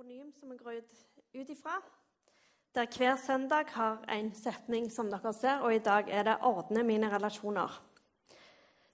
akronym 0.00 0.32
som 0.32 0.50
vi 0.50 0.56
går 0.56 0.72
ut 1.32 1.48
ifra. 1.50 1.82
Der 2.74 2.86
hver 2.86 3.16
søndag 3.16 3.64
har 3.68 3.98
en 4.08 4.30
setning, 4.34 4.92
som 4.92 5.10
dere 5.10 5.32
ser, 5.36 5.60
og 5.60 5.74
i 5.74 5.78
dag 5.78 6.08
er 6.08 6.22
det 6.22 6.36
'ordne 6.40 6.82
mine 6.82 7.10
relasjoner'. 7.10 7.80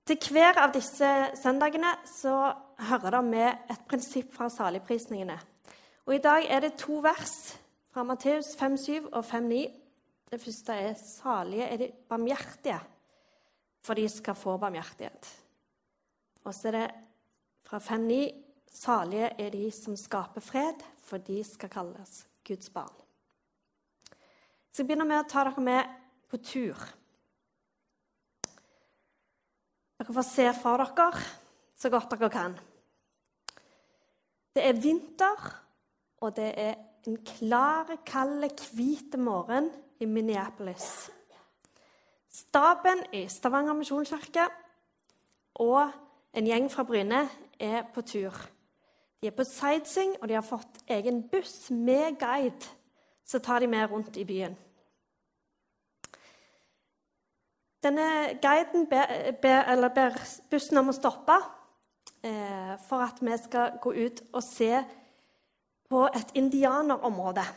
Til 0.06 0.19
hver 0.32 0.58
av 0.58 0.72
disse 0.72 1.30
søndagene 1.42 1.95
så 2.04 2.54
hører 2.79 3.11
det 3.11 3.24
med 3.24 3.53
et 3.71 3.87
prinsipp 3.88 4.34
fra 4.34 4.48
saligprisningene. 4.48 5.38
Og 6.06 6.14
I 6.14 6.19
dag 6.19 6.46
er 6.48 6.61
det 6.61 6.74
to 6.74 6.92
vers 6.92 7.59
fra 7.93 8.02
Matteus 8.02 8.57
5,7 8.57 9.09
og 9.12 9.25
5,9. 9.25 9.70
Det 10.30 10.41
første 10.41 10.73
er 10.73 10.95
'salige 10.95 11.64
er 11.64 11.77
de 11.77 11.93
barmhjertige, 12.09 12.80
for 13.82 13.95
de 13.95 14.09
skal 14.09 14.34
få 14.34 14.57
barmhjertighet'. 14.57 15.38
Og 16.45 16.54
så 16.54 16.68
er 16.68 16.73
det 16.73 16.91
fra 17.64 17.79
5,9 17.79 18.46
Salige 18.77 19.30
er 19.41 19.50
de 19.50 19.70
som 19.73 19.96
skaper 19.96 20.41
fred, 20.41 20.82
for 21.07 21.23
de 21.23 21.41
skal 21.46 21.70
kalles 21.70 22.25
Guds 22.46 22.70
barn. 22.70 22.95
Så 24.73 24.83
jeg 24.83 24.91
begynner 24.91 25.09
med 25.09 25.23
å 25.23 25.29
ta 25.30 25.45
dere 25.46 25.62
med 25.65 25.92
på 26.29 26.41
tur. 26.42 26.80
Dere 29.96 30.16
får 30.19 30.27
se 30.29 30.48
for 30.59 30.82
dere 30.82 31.23
så 31.77 31.91
godt 31.92 32.12
dere 32.12 32.32
kan. 32.32 32.56
Det 34.56 34.65
er 34.65 34.80
vinter, 34.80 35.48
og 36.24 36.37
det 36.37 36.51
er 36.56 36.74
en 37.07 37.18
klar, 37.24 37.91
kald, 38.09 38.45
hvit 38.74 39.16
morgen 39.20 39.68
i 40.01 40.09
Minneapolis. 40.09 41.10
Staben 42.29 43.04
i 43.16 43.27
Stavanger 43.32 43.77
misjonskirke 43.77 44.48
og 45.65 45.93
en 46.37 46.48
gjeng 46.48 46.68
fra 46.73 46.84
Bryne 46.84 47.23
er 47.60 47.87
på 47.95 48.04
tur. 48.04 48.37
De 49.27 49.33
er 49.33 49.35
på 49.35 49.45
sightseeing, 49.45 50.12
og 50.23 50.29
de 50.30 50.37
har 50.39 50.45
fått 50.47 50.85
egen 50.87 51.25
buss 51.27 51.71
med 51.75 52.15
guide. 52.21 52.69
Så 53.27 53.41
tar 53.43 53.59
de 53.59 53.66
med 53.66 53.91
rundt 53.91 54.15
i 54.16 54.23
byen. 54.25 54.55
Denne 57.83 58.37
guiden 58.38 58.87
ber, 58.87 59.10
ber, 59.43 59.88
ber 59.96 60.21
bussen 60.51 60.79
om 60.79 60.93
å 60.93 60.95
stoppe 60.95 61.41
eh, 62.23 62.79
for 62.87 63.02
at 63.02 63.18
vi 63.18 63.35
skal 63.43 63.80
gå 63.83 63.96
ut 63.99 64.22
og 64.31 64.47
se 64.47 64.71
på 65.91 66.06
et 66.06 66.33
indianerområde. 66.38 67.49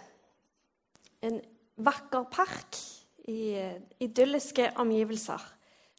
En 1.21 1.37
vakker 1.77 2.25
park 2.33 2.81
i 3.29 3.53
idylliske 4.01 4.71
omgivelser. 4.81 5.45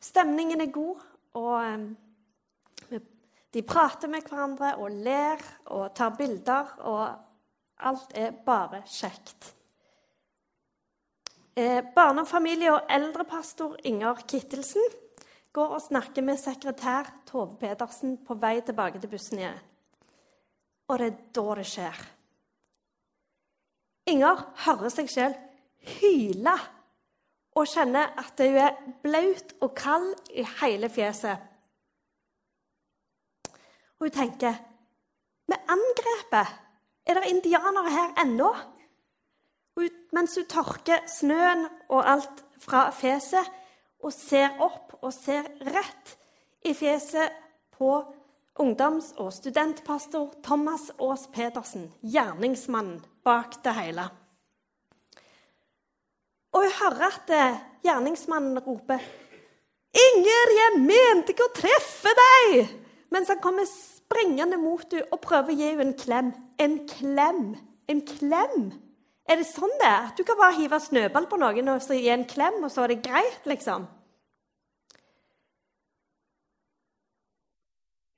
Stemningen 0.03 0.67
er 0.67 0.75
god, 0.75 0.99
og 1.39 1.57
eh, 1.63 1.91
de 3.51 3.63
prater 3.67 4.11
med 4.11 4.27
hverandre 4.29 4.77
og 4.79 4.91
ler 5.05 5.41
og 5.75 5.89
tar 5.95 6.15
bilder, 6.19 6.75
og 6.87 7.87
alt 7.87 8.13
er 8.15 8.37
bare 8.47 8.83
kjekt. 8.87 9.51
Eh, 11.57 11.83
barne-, 11.95 12.27
familie- 12.27 12.73
og 12.73 12.87
eldrepastor 12.91 13.77
Inger 13.85 14.23
Kittelsen 14.29 14.87
går 15.53 15.75
og 15.75 15.83
snakker 15.83 16.23
med 16.23 16.39
sekretær 16.39 17.11
Tove 17.27 17.57
Pedersen 17.59 18.17
på 18.27 18.37
vei 18.39 18.61
tilbake 18.63 19.01
til 19.03 19.11
bussen 19.11 19.43
igjen. 19.43 19.59
Og 20.89 20.99
det 20.99 21.11
er 21.11 21.19
da 21.35 21.55
det 21.59 21.67
skjer. 21.67 22.01
Inger 24.11 24.45
hører 24.65 24.95
seg 24.95 25.11
sjøl 25.11 25.35
hyle 25.99 26.55
og 27.59 27.69
kjenner 27.69 28.15
at 28.21 28.41
hun 28.41 28.59
er 28.63 28.79
blaut 29.03 29.55
og 29.61 29.75
kald 29.79 30.13
i 30.31 30.47
hele 30.61 30.91
fjeset. 30.93 31.50
Og 34.01 34.09
hun 34.09 34.17
tenker 34.17 34.55
Vi 35.51 35.57
angrepet. 35.69 36.53
Er 37.07 37.15
det 37.15 37.31
indianere 37.31 37.91
her 37.91 38.23
ennå? 38.23 38.55
Mens 40.13 40.35
hun 40.35 40.47
tørker 40.47 41.07
snøen 41.07 41.67
og 41.89 42.05
alt 42.07 42.45
fra 42.59 42.91
fjeset 42.95 43.47
og 44.03 44.13
ser 44.15 44.59
opp 44.63 44.95
og 45.03 45.13
ser 45.15 45.47
rett 45.75 46.15
i 46.67 46.75
fjeset 46.75 47.35
på 47.79 47.91
ungdoms- 48.61 49.13
og 49.17 49.33
studentpastor 49.33 50.35
Thomas 50.45 50.91
Aas 51.01 51.27
Pedersen, 51.33 51.89
gjerningsmannen 52.03 53.01
bak 53.25 53.61
det 53.65 53.75
hele. 53.75 54.09
Og 56.53 56.67
hun 56.67 56.77
hører 56.83 57.07
at 57.07 57.31
eh, 57.31 57.59
gjerningsmannen 57.87 58.59
roper 58.59 59.01
'Inger, 59.91 60.53
jeg 60.61 60.81
mente 60.87 61.33
ikke 61.33 61.49
å 61.49 61.55
treffe 61.55 62.13
deg!' 62.19 62.90
Mens 63.11 63.29
han 63.29 63.41
kommer 63.43 63.67
springende 63.69 64.59
mot 64.61 64.87
henne 64.93 65.09
og 65.13 65.23
prøver 65.25 65.53
å 65.53 65.59
gi 65.59 65.71
henne 65.73 65.89
en 65.89 65.99
klem. 65.99 66.33
En 66.59 66.79
klem! 66.89 67.45
En 67.91 68.03
klem! 68.07 68.71
Er 69.31 69.39
det 69.39 69.47
sånn 69.47 69.73
det 69.79 69.87
er? 69.87 70.09
At 70.11 70.19
du 70.19 70.25
kan 70.27 70.39
bare 70.39 70.57
hive 70.59 70.79
snøball 70.83 71.27
på 71.31 71.39
noen 71.39 71.71
og 71.71 71.91
gi 71.95 72.11
en 72.11 72.27
klem, 72.27 72.63
og 72.65 72.71
så 72.73 72.85
er 72.85 72.95
det 72.95 73.03
greit, 73.07 73.45
liksom? 73.47 73.87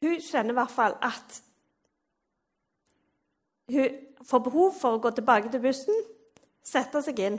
Hun 0.03 0.21
kjenner 0.25 0.55
i 0.55 0.59
hvert 0.59 0.73
fall 0.73 0.97
at 1.05 1.43
hun 3.73 3.99
får 4.27 4.43
behov 4.49 4.73
for 4.81 4.97
å 4.97 5.03
gå 5.03 5.13
tilbake 5.15 5.53
til 5.53 5.63
bussen, 5.63 6.01
sette 6.67 7.03
seg 7.05 7.21
inn. 7.23 7.39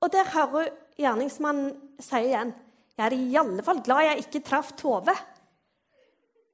Og 0.00 0.12
der 0.12 0.28
hører 0.32 0.52
hun 0.54 0.78
gjerningsmannen 1.00 1.72
si 2.00 2.20
igjen 2.28 2.52
jeg 3.00 3.06
er 3.06 3.16
i 3.16 3.36
alle 3.40 3.64
fall 3.64 3.80
glad 3.84 4.04
jeg 4.04 4.24
ikke 4.26 4.42
traff 4.44 4.74
Tove. 4.76 5.14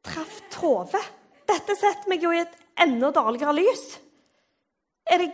Traff 0.07 0.39
Tove? 0.55 1.01
Dette 1.47 1.75
setter 1.79 2.11
meg 2.11 2.23
jo 2.23 2.31
i 2.35 2.43
et 2.43 2.55
enda 2.83 3.11
dårligere 3.15 3.55
lys. 3.57 3.85
Er 5.07 5.23
det, 5.23 5.29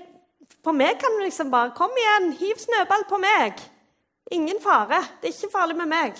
på 0.64 0.72
meg 0.76 0.98
kan 1.00 1.16
du 1.16 1.24
liksom 1.24 1.50
bare 1.52 1.74
Kom 1.76 1.92
igjen, 1.96 2.32
hiv 2.40 2.60
snøball 2.60 3.04
på 3.08 3.20
meg. 3.20 3.60
Ingen 4.32 4.60
fare. 4.64 5.02
Det 5.20 5.28
er 5.28 5.36
ikke 5.36 5.52
farlig 5.52 5.76
med 5.76 5.90
meg. 5.92 6.16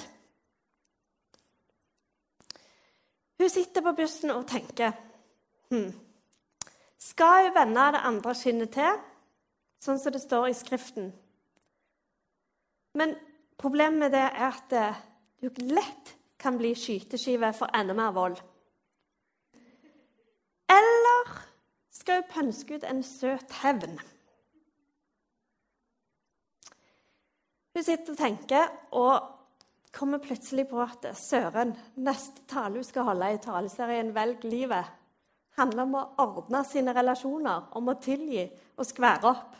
Hun 3.40 3.50
sitter 3.50 3.82
på 3.82 3.96
bussen 3.96 4.30
og 4.30 4.44
tenker 4.46 4.92
hm, 5.72 5.88
Skal 7.00 7.48
hun 7.48 7.56
vende 7.56 7.88
det 7.96 8.04
andre 8.06 8.34
skinnet 8.38 8.70
til, 8.76 9.00
sånn 9.82 9.98
som 9.98 10.14
det 10.14 10.20
står 10.22 10.52
i 10.52 10.54
Skriften? 10.54 11.08
Men 12.94 13.16
Problemet 13.62 14.00
med 14.00 14.10
det 14.10 14.24
er 14.26 14.48
at 14.48 14.72
eh, 14.74 15.02
du 15.38 15.46
lett 15.70 16.16
kan 16.42 16.56
bli 16.58 16.72
skyteskive 16.74 17.52
for 17.54 17.70
enda 17.78 17.94
mer 17.94 18.10
vold. 18.16 18.40
Eller 20.72 21.30
skal 21.94 22.22
hun 22.22 22.32
pønske 22.32 22.80
ut 22.80 22.86
en 22.88 23.04
søt 23.06 23.54
hevn? 23.62 24.00
Hun 27.72 27.86
sitter 27.86 28.16
og 28.16 28.18
tenker, 28.18 28.66
og 28.98 29.30
kommer 29.94 30.18
plutselig 30.18 30.66
på 30.68 30.82
at 30.82 31.06
søren, 31.16 31.76
neste 32.02 32.42
tale 32.50 32.82
hun 32.82 32.88
skal 32.88 33.06
holde 33.12 33.30
i 33.30 33.40
taleserien 33.46 34.10
'Velg 34.14 34.44
livet', 34.44 34.90
handler 35.56 35.82
om 35.82 35.94
å 35.94 36.06
ordne 36.18 36.64
sine 36.64 36.94
relasjoner, 36.96 37.70
om 37.78 37.88
å 37.88 38.00
tilgi 38.00 38.48
og 38.76 38.86
skvære 38.88 39.30
opp 39.30 39.56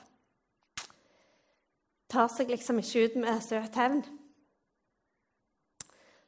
tar 2.12 2.28
seg 2.32 2.52
liksom 2.52 2.80
ikke 2.82 3.06
ut 3.06 3.16
med 3.24 3.40
søt 3.44 3.78
hevn. 3.80 4.02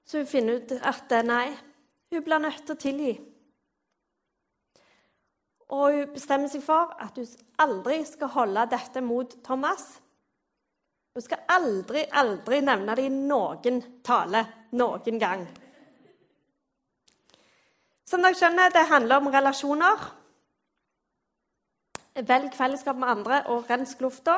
Så 0.05 0.21
hun 0.21 0.29
finner 0.29 0.61
ut 0.61 0.73
at 0.81 1.13
eh, 1.13 1.25
nei, 1.25 1.49
hun 2.13 2.25
blir 2.25 2.43
nødt 2.43 2.65
til 2.65 2.77
å 2.77 2.81
tilgi. 2.81 3.13
Og 5.75 5.97
hun 5.97 6.15
bestemmer 6.15 6.51
seg 6.53 6.65
for 6.65 6.93
at 7.01 7.17
hun 7.19 7.29
aldri 7.65 8.03
skal 8.09 8.33
holde 8.35 8.67
dette 8.73 9.03
mot 9.05 9.37
Thomas. 9.45 9.87
Hun 11.15 11.25
skal 11.25 11.45
aldri, 11.55 12.05
aldri 12.11 12.61
nevne 12.65 12.97
det 12.99 13.07
i 13.07 13.13
noen 13.15 13.81
tale 14.05 14.45
noen 14.75 15.21
gang. 15.23 15.47
Som 18.05 18.23
dere 18.23 18.37
skjønner, 18.37 18.73
det 18.75 18.85
handler 18.91 19.23
om 19.23 19.31
relasjoner. 19.33 20.03
Velg 22.15 22.53
fellesskap 22.55 22.99
med 23.01 23.11
andre 23.11 23.41
og 23.51 23.71
rensk 23.71 24.05
lufta. 24.05 24.37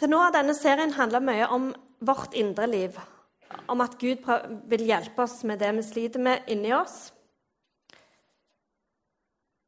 Til 0.00 0.08
nå 0.08 0.16
har 0.16 0.32
denne 0.32 0.54
serien 0.56 0.94
handla 0.96 1.18
mye 1.20 1.46
om 1.52 1.66
vårt 2.08 2.32
indre 2.32 2.64
liv. 2.70 2.94
Om 3.68 3.82
at 3.84 3.98
Gud 4.00 4.24
vil 4.72 4.84
hjelpe 4.88 5.26
oss 5.26 5.42
med 5.44 5.60
det 5.60 5.68
vi 5.76 5.82
sliter 5.84 6.22
med 6.24 6.46
inni 6.48 6.70
oss. 6.72 7.10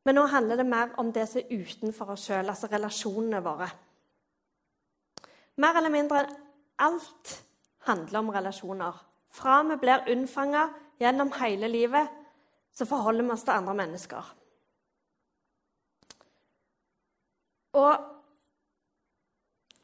Men 0.09 0.17
nå 0.17 0.25
handler 0.33 0.57
det 0.57 0.67
mer 0.67 0.95
om 0.99 1.11
det 1.13 1.27
som 1.29 1.43
er 1.43 1.53
utenfor 1.53 2.15
oss 2.15 2.25
sjøl, 2.31 2.49
altså 2.49 2.71
relasjonene 2.73 3.43
våre. 3.45 3.69
Mer 5.61 5.77
eller 5.79 5.93
mindre 5.93 6.23
alt 6.81 7.35
handler 7.85 8.23
om 8.23 8.33
relasjoner. 8.33 8.97
Fra 9.37 9.61
vi 9.69 9.77
blir 9.85 10.09
unnfanga 10.15 10.65
gjennom 11.03 11.35
hele 11.43 11.69
livet, 11.69 12.09
så 12.73 12.89
forholder 12.89 13.29
vi 13.29 13.37
oss 13.37 13.45
til 13.45 13.59
andre 13.59 13.77
mennesker. 13.83 14.33
Og 17.85 18.12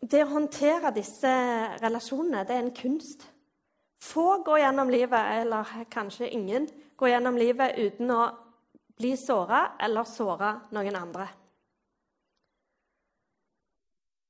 det 0.00 0.22
å 0.22 0.30
håndtere 0.30 0.92
disse 0.94 1.30
relasjonene, 1.82 2.44
det 2.46 2.54
er 2.54 2.64
en 2.64 2.74
kunst. 2.74 3.24
Få 3.98 4.38
går 4.46 4.62
gjennom 4.62 4.90
livet, 4.92 5.32
eller 5.42 5.72
kanskje 5.90 6.30
ingen, 6.30 6.68
går 6.96 7.14
gjennom 7.14 7.38
livet 7.38 7.78
uten 7.78 8.12
å 8.14 8.22
bli 8.98 9.16
såra 9.18 9.74
eller 9.80 10.06
såre 10.06 10.54
noen 10.74 10.98
andre. 10.98 11.26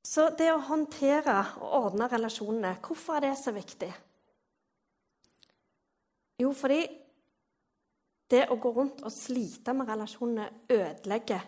Så 0.08 0.30
det 0.36 0.48
å 0.54 0.62
håndtere 0.70 1.36
og 1.60 1.72
ordne 1.82 2.08
relasjonene, 2.08 2.78
hvorfor 2.80 3.18
er 3.18 3.26
det 3.26 3.34
så 3.40 3.52
viktig? 3.52 3.90
Jo, 6.40 6.52
fordi 6.56 6.80
det 8.30 8.46
å 8.48 8.56
gå 8.60 8.72
rundt 8.72 9.02
og 9.04 9.12
slite 9.12 9.74
med 9.76 9.88
relasjonene 9.90 10.48
ødelegger 10.72 11.44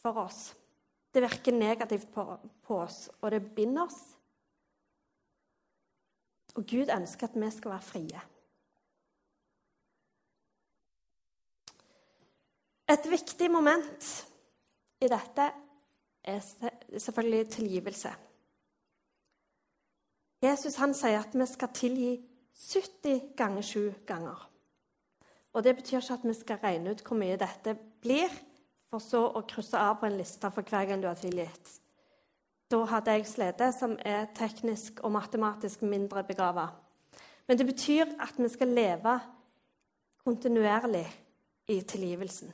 for 0.00 0.22
oss. 0.24 0.40
Det 1.18 1.24
virker 1.26 1.52
negativt 1.52 2.12
på, 2.14 2.22
på 2.62 2.76
oss, 2.78 3.08
og 3.20 3.30
det 3.34 3.40
binder 3.54 3.88
oss. 3.88 3.96
Og 6.54 6.62
Gud 6.62 6.92
ønsker 6.94 7.26
at 7.26 7.34
vi 7.34 7.48
skal 7.50 7.72
være 7.72 7.82
frie. 7.82 8.20
Et 12.94 13.10
viktig 13.10 13.50
moment 13.50 14.06
i 15.02 15.10
dette 15.10 15.48
er 16.22 16.38
selvfølgelig 16.98 17.50
tilgivelse. 17.50 18.14
Jesus 20.46 20.78
han 20.78 20.94
sier 20.94 21.18
at 21.18 21.34
vi 21.34 21.46
skal 21.50 21.74
tilgi 21.74 22.12
70 22.54 23.34
ganger 23.34 23.66
7 23.74 24.06
ganger. 24.06 24.50
Og 25.52 25.64
Det 25.64 25.74
betyr 25.76 25.98
ikke 25.98 26.14
at 26.14 26.28
vi 26.30 26.34
skal 26.44 26.62
regne 26.62 26.94
ut 26.94 27.02
hvor 27.02 27.18
mye 27.18 27.42
dette 27.42 27.74
blir, 27.74 28.30
for 28.88 29.04
så 29.04 29.20
å 29.36 29.44
krysse 29.48 29.78
av 29.78 29.98
på 30.00 30.08
en 30.08 30.16
liste 30.16 30.50
for 30.52 30.64
hver 30.64 30.88
gang 30.88 31.02
du 31.02 31.08
har 31.10 31.18
tilgitt. 31.20 31.74
Da 32.68 32.82
hadde 32.88 33.16
jeg 33.16 33.26
slitt, 33.28 33.62
som 33.76 33.96
er 34.04 34.28
teknisk 34.36 35.00
og 35.04 35.12
matematisk 35.16 35.82
mindre 35.88 36.24
begava. 36.28 36.68
Men 37.48 37.58
det 37.58 37.66
betyr 37.68 38.10
at 38.20 38.36
vi 38.36 38.48
skal 38.52 38.74
leve 38.76 39.18
kontinuerlig 40.24 41.06
i 41.72 41.80
tilgivelsen. 41.80 42.52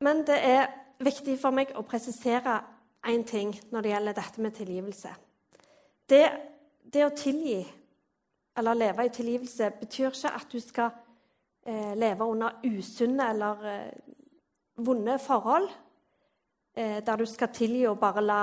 Men 0.00 0.22
det 0.24 0.38
er 0.48 0.70
viktig 1.04 1.36
for 1.40 1.52
meg 1.52 1.74
å 1.76 1.84
presisere 1.84 2.56
én 3.08 3.24
ting 3.28 3.52
når 3.72 3.84
det 3.84 3.92
gjelder 3.92 4.16
dette 4.16 4.44
med 4.44 4.56
tilgivelse. 4.56 5.12
Det, 6.08 6.24
det, 6.84 7.04
å 7.04 7.12
tilgi, 7.16 7.60
eller 8.60 8.78
leve 8.78 9.06
i 9.06 9.12
tilgivelse, 9.14 9.70
betyr 9.80 10.12
ikke 10.12 10.32
at 10.36 10.52
du 10.52 10.60
skal 10.60 10.90
eh, 11.66 11.92
leve 11.98 12.24
under 12.28 12.60
usunne 12.64 13.28
eller 13.32 13.66
eh, 13.72 14.16
vonde 14.76 15.18
forhold, 15.18 15.68
eh, 16.76 16.98
der 17.06 17.16
du 17.16 17.26
skal 17.26 17.52
tilgi 17.54 17.86
og 17.88 17.98
bare 18.00 18.24
la 18.24 18.40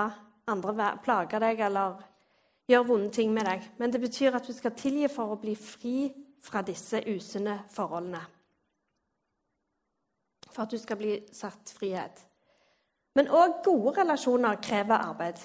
andre 0.47 0.91
plage 1.03 1.39
deg 1.43 1.59
eller 1.59 1.99
gjøre 2.67 2.87
vonde 2.87 3.11
ting 3.11 3.33
med 3.33 3.45
deg. 3.47 3.69
Men 3.77 3.93
det 3.93 4.01
betyr 4.01 4.35
at 4.35 4.47
du 4.47 4.53
skal 4.53 4.75
tilgi 4.75 5.07
for 5.11 5.33
å 5.33 5.41
bli 5.41 5.55
fri 5.55 6.09
fra 6.43 6.61
disse 6.61 7.01
usunne 7.07 7.61
forholdene 7.73 8.25
for 10.57 10.65
at 10.65 10.73
du 10.73 10.79
skal 10.81 10.97
bli 10.97 11.13
satt 11.37 11.69
frihet. 11.77 12.23
Men 13.17 13.29
òg 13.29 13.59
gode 13.65 13.93
relasjoner 13.99 14.57
krever 14.61 14.97
arbeid. 14.97 15.37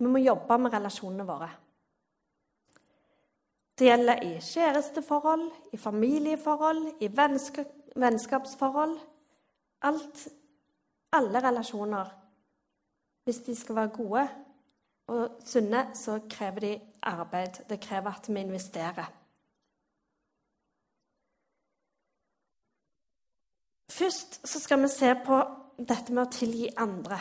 Vi 0.00 0.08
må 0.08 0.22
jobbe 0.24 0.56
med 0.60 0.72
relasjonene 0.72 1.26
våre. 1.28 1.50
Det 3.78 3.88
gjelder 3.88 4.22
i 4.22 4.40
kjæresteforhold, 4.40 5.50
i 5.72 5.76
familieforhold, 5.76 6.86
i 7.00 7.08
vennskapsforhold. 7.96 8.98
Alt, 9.82 10.28
alle 11.12 11.42
relasjoner. 11.48 12.12
Hvis 13.24 13.38
de 13.46 13.56
skal 13.56 13.74
være 13.74 13.88
gode 13.88 14.28
og 15.06 15.40
sunne, 15.44 15.90
så 15.94 16.20
krever 16.30 16.60
de 16.60 16.80
arbeid. 17.02 17.64
Det 17.68 17.80
krever 17.80 18.14
at 18.14 18.28
vi 18.28 18.40
investerer. 18.40 19.12
Først 23.90 24.48
så 24.48 24.60
skal 24.60 24.82
vi 24.82 24.88
se 24.88 25.14
på 25.26 25.40
dette 25.78 26.12
med 26.12 26.24
å 26.24 26.30
tilgi 26.30 26.68
andre. 26.76 27.18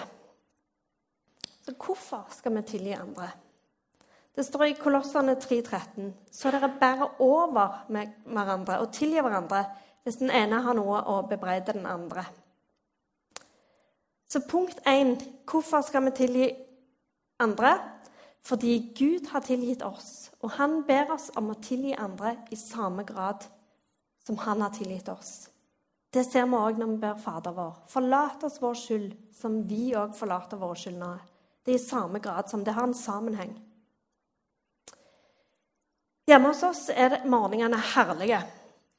Så 1.63 1.73
hvorfor 1.77 2.27
skal 2.33 2.55
vi 2.57 2.63
tilgi 2.67 2.95
andre? 2.97 3.29
Det 4.35 4.43
står 4.43 4.65
i 4.65 4.73
Kolossene 4.73 5.35
3,13.: 5.35 6.11
Så 6.31 6.51
dere 6.51 6.71
bærer 6.79 7.21
over 7.21 7.85
med 7.89 8.15
hverandre 8.25 8.79
og 8.81 8.91
tilgir 8.93 9.21
hverandre 9.21 9.65
hvis 10.03 10.17
den 10.19 10.31
ene 10.33 10.61
har 10.65 10.73
noe 10.73 11.03
å 11.07 11.21
bebreide 11.27 11.73
den 11.73 11.85
andre. 11.85 12.25
Så 14.27 14.41
punkt 14.49 14.79
én 14.89 15.15
hvorfor 15.45 15.81
skal 15.85 16.05
vi 16.05 16.11
tilgi 16.17 16.47
andre? 17.39 17.77
Fordi 18.43 18.93
Gud 18.97 19.29
har 19.31 19.39
tilgitt 19.39 19.83
oss, 19.85 20.31
og 20.41 20.51
han 20.57 20.81
ber 20.83 21.13
oss 21.13 21.29
om 21.37 21.53
å 21.53 21.59
tilgi 21.63 21.93
andre 21.95 22.35
i 22.51 22.57
samme 22.59 23.05
grad 23.07 23.45
som 24.25 24.37
han 24.37 24.61
har 24.61 24.73
tilgitt 24.75 25.09
oss. 25.09 25.49
Det 26.13 26.25
ser 26.25 26.45
vi 26.45 26.57
òg 26.57 26.77
når 26.77 26.89
vi 26.91 26.97
ber 27.05 27.21
Fader 27.21 27.55
vår. 27.55 27.77
Forlat 27.87 28.43
oss 28.43 28.59
vår 28.61 28.75
skyld, 28.77 29.13
som 29.33 29.61
vi 29.69 29.93
òg 29.95 30.11
forlater 30.17 30.59
våre 30.59 30.75
skyldnere. 30.75 31.21
Det 31.63 31.71
er 31.73 31.79
i 31.79 31.85
samme 31.85 32.19
grad 32.19 32.49
som 32.49 32.65
det 32.65 32.75
har 32.75 32.89
en 32.89 32.97
sammenheng. 32.97 33.55
Hjemme 36.23 36.53
hos 36.53 36.61
oss 36.63 36.85
er 36.87 37.17
morgenene 37.27 37.75
herlige. 37.93 38.37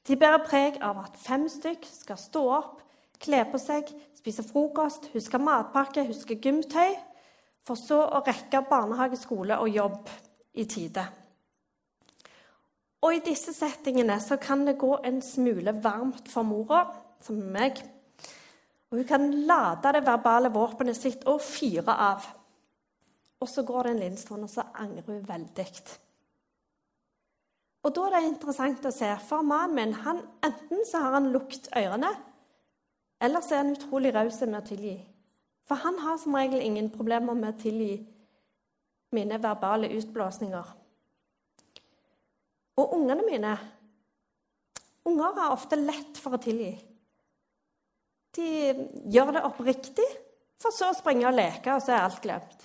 De 0.05 0.17
bærer 0.21 0.43
preg 0.45 0.75
av 0.85 0.99
at 1.07 1.15
fem 1.17 1.47
stykk 1.49 1.87
skal 1.89 2.19
stå 2.21 2.43
opp, 2.53 2.83
kle 3.25 3.41
på 3.49 3.61
seg, 3.63 3.89
spise 4.13 4.45
frokost, 4.45 5.09
huske 5.15 5.41
matpakke, 5.41 6.05
huske 6.05 6.37
gymtøy, 6.37 6.93
for 7.65 7.81
så 7.81 8.03
å 8.13 8.21
rekke 8.27 8.61
barnehage, 8.69 9.17
skole 9.17 9.57
og 9.57 9.73
jobb 9.73 10.13
i 10.61 10.69
tide. 10.69 11.07
Og 13.01 13.17
I 13.17 13.25
disse 13.25 13.57
settingene 13.57 14.21
så 14.21 14.37
kan 14.41 14.69
det 14.69 14.77
gå 14.81 14.93
en 15.01 15.25
smule 15.25 15.73
varmt 15.81 16.29
for 16.29 16.45
mora 16.45 16.85
som 17.25 17.41
meg. 17.57 17.81
Og 18.93 19.01
hun 19.01 19.09
kan 19.09 19.31
lade 19.49 19.97
det 19.97 20.05
verbale 20.05 20.53
våpenet 20.53 21.01
sitt 21.01 21.25
og 21.29 21.41
fyre 21.41 21.97
av. 22.13 22.29
Og 23.41 23.49
så 23.49 23.65
går 23.65 23.89
det 23.89 23.93
en 23.95 24.03
liten 24.05 24.21
stund, 24.21 24.45
og 24.45 24.53
så 24.53 24.69
angrer 24.77 25.09
hun 25.09 25.25
veldig. 25.29 25.71
Og 27.85 27.93
da 27.93 28.07
er 28.09 28.15
det 28.17 28.29
interessant 28.31 28.87
å 28.89 28.93
se, 28.95 29.11
for 29.29 29.45
mannen 29.45 29.77
min 29.77 29.93
han, 30.07 30.23
enten 30.45 30.87
så 30.89 31.03
har 31.05 31.19
han 31.19 31.29
lukt 31.35 31.69
ørene, 31.77 32.15
eller 33.21 33.45
så 33.45 33.57
er 33.57 33.63
han 33.63 33.75
utrolig 33.75 34.15
raus 34.15 34.41
med 34.47 34.59
å 34.63 34.65
tilgi. 34.65 34.97
For 35.69 35.81
han 35.81 36.01
har 36.01 36.17
som 36.21 36.37
regel 36.37 36.65
ingen 36.65 36.91
problemer 36.93 37.37
med 37.37 37.55
å 37.55 37.61
tilgi 37.61 37.99
mine 39.15 39.39
verbale 39.41 39.93
utblåsninger. 39.97 40.73
Og 42.81 42.97
ungene 42.97 43.25
mine 43.29 43.55
Unger 45.05 45.35
har 45.37 45.53
ofte 45.53 45.77
lett 45.77 46.17
for 46.17 46.33
å 46.33 46.41
tilgi. 46.41 46.71
De 48.33 48.47
gjør 49.13 49.35
det 49.37 49.43
oppriktig, 49.45 50.07
for 50.57 50.73
så 50.73 50.89
å 50.89 50.97
springe 50.97 51.27
og 51.29 51.37
leke, 51.37 51.75
og 51.77 51.85
så 51.85 51.93
er 51.93 52.07
alt 52.07 52.23
glemt. 52.25 52.65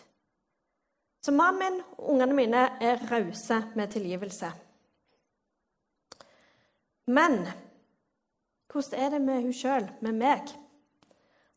Så 1.19 1.33
mannen 1.35 1.59
min 1.59 1.81
og 1.97 2.13
ungene 2.13 2.38
mine 2.38 2.61
er 2.79 3.03
rause 3.11 3.59
med 3.75 3.91
tilgivelse. 3.91 4.53
Men 7.09 7.41
hvordan 8.69 8.99
er 8.99 9.09
det 9.15 9.21
med 9.21 9.41
hun 9.41 9.55
sjøl, 9.55 9.87
med 10.05 10.17
meg? 10.19 10.51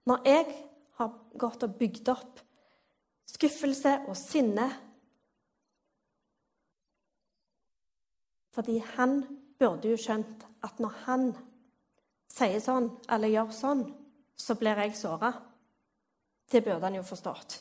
Når 0.09 0.25
jeg 0.27 0.47
har 0.99 1.13
gått 1.39 1.67
og 1.67 1.75
bygd 1.79 2.09
opp 2.13 2.41
skuffelse 3.33 3.99
og 4.09 4.17
sinne 4.19 4.71
Fordi 8.53 8.75
han 8.99 9.23
burde 9.57 9.89
jo 9.89 9.97
skjønt 9.97 10.43
at 10.61 10.81
når 10.83 10.97
han 11.07 11.23
sier 12.29 12.61
sånn 12.61 12.91
eller 13.09 13.33
gjør 13.33 13.55
sånn, 13.57 13.81
så 14.37 14.59
blir 14.61 14.77
jeg 14.83 14.93
såra. 14.99 15.31
Det 16.53 16.61
burde 16.61 16.85
han 16.85 16.99
jo 16.99 17.05
forstått. 17.07 17.55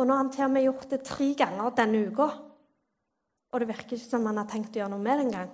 Og 0.00 0.08
når 0.08 0.20
han 0.22 0.32
til 0.32 0.46
og 0.46 0.54
med 0.54 0.62
har 0.62 0.70
gjort 0.70 0.94
det 0.94 1.02
tre 1.04 1.28
ganger 1.36 1.76
denne 1.76 2.00
uka, 2.08 2.28
og 3.52 3.60
det 3.60 3.68
virker 3.68 3.98
ikke 3.98 4.08
som 4.14 4.24
han 4.30 4.40
har 4.40 4.48
tenkt 4.48 4.78
å 4.78 4.80
gjøre 4.80 4.94
noe 4.94 5.04
med 5.04 5.20
det 5.20 5.26
engang 5.26 5.52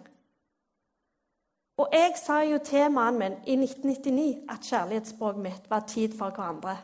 Og 1.76 1.88
jeg 1.92 2.12
sa 2.22 2.38
jo 2.46 2.58
til 2.62 2.90
mannen 2.90 3.18
min 3.18 3.32
i 3.46 3.56
1999 3.64 4.46
at 4.50 4.66
kjærlighetsspråket 4.68 5.42
mitt 5.42 5.70
var 5.70 5.86
tid 5.88 6.18
for 6.18 6.30
hverandre. 6.30 6.76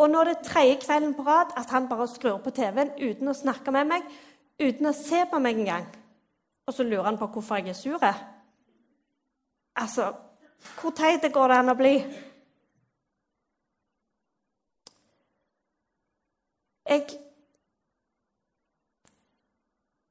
Og 0.00 0.10
nå 0.10 0.20
er 0.20 0.24
det 0.24 0.44
tredje 0.44 0.78
kvelden 0.80 1.14
på 1.14 1.22
rad 1.22 1.52
at 1.56 1.70
han 1.70 1.88
bare 1.88 2.08
skrur 2.08 2.38
på 2.40 2.50
TV-en 2.50 2.94
uten 2.96 3.28
å 3.28 3.36
snakke 3.36 3.72
med 3.74 3.90
meg, 3.90 4.06
uten 4.60 4.88
å 4.88 4.96
se 4.96 5.26
på 5.30 5.38
meg 5.38 5.60
engang. 5.60 5.86
Og 6.66 6.74
så 6.74 6.86
lurer 6.88 7.04
han 7.10 7.18
på 7.20 7.28
hvorfor 7.34 7.60
jeg 7.60 7.68
er 7.68 7.76
sur. 7.76 8.04
Altså, 9.76 10.12
hvor 10.80 10.90
teit 10.96 11.32
går 11.32 11.48
det 11.48 11.56
an 11.56 11.72
å 11.74 11.76
bli? 11.76 11.94
Jeg 16.88 17.18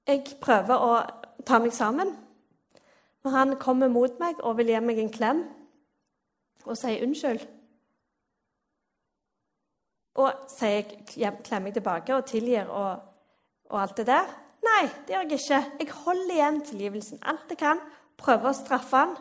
Jeg 0.09 0.23
prøver 0.41 0.73
å 0.73 0.93
ta 1.45 1.59
meg 1.61 1.73
sammen. 1.73 2.28
Når 3.23 3.31
han 3.35 3.55
kommer 3.59 3.91
mot 3.91 4.19
meg 4.19 4.39
og 4.39 4.57
vil 4.57 4.71
gi 4.71 4.81
meg 4.83 4.99
en 5.01 5.13
klem 5.13 5.41
og 6.65 6.77
sier 6.77 7.03
unnskyld 7.05 7.45
Og 10.19 10.45
sier 10.51 10.83
klemmer 11.43 11.69
jeg 11.69 11.79
tilbake 11.79 12.15
og 12.15 12.27
tilgir 12.27 12.67
og, 12.67 13.03
og 13.71 13.81
alt 13.81 13.97
det 13.99 14.07
der 14.11 14.29
Nei, 14.59 14.89
det 15.07 15.13
gjør 15.13 15.21
jeg 15.23 15.37
ikke. 15.39 15.59
Jeg 15.79 15.91
holder 16.03 16.33
igjen 16.35 16.57
tilgivelsen 16.67 17.19
alt 17.23 17.51
jeg 17.53 17.59
kan. 17.61 17.79
Prøver 18.19 18.51
å 18.51 18.57
straffe 18.57 18.99
han. 18.99 19.13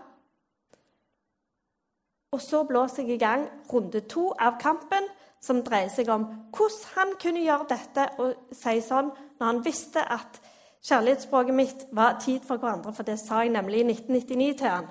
Og 2.35 2.43
så 2.43 2.65
blåser 2.67 3.07
jeg 3.07 3.17
i 3.17 3.23
gang 3.23 3.47
runde 3.71 4.03
to 4.11 4.29
av 4.35 4.59
kampen, 4.61 5.07
som 5.41 5.63
dreier 5.63 5.91
seg 5.95 6.11
om 6.11 6.27
hvordan 6.51 6.93
han 6.97 7.15
kunne 7.23 7.45
gjøre 7.45 7.69
dette 7.71 8.07
og 8.19 8.51
si 8.53 8.81
sånn 8.83 9.13
når 9.39 9.45
han 9.47 9.61
visste 9.65 10.03
at 10.03 10.41
kjærlighetsspråket 10.89 11.55
mitt 11.55 11.85
var 11.93 12.19
tid 12.23 12.45
for 12.47 12.61
hverandre, 12.61 12.93
for 12.97 13.07
det 13.07 13.19
sa 13.21 13.43
jeg 13.45 13.53
nemlig 13.55 13.83
i 13.83 13.91
1999 13.93 14.57
til 14.59 14.73
han. 14.73 14.89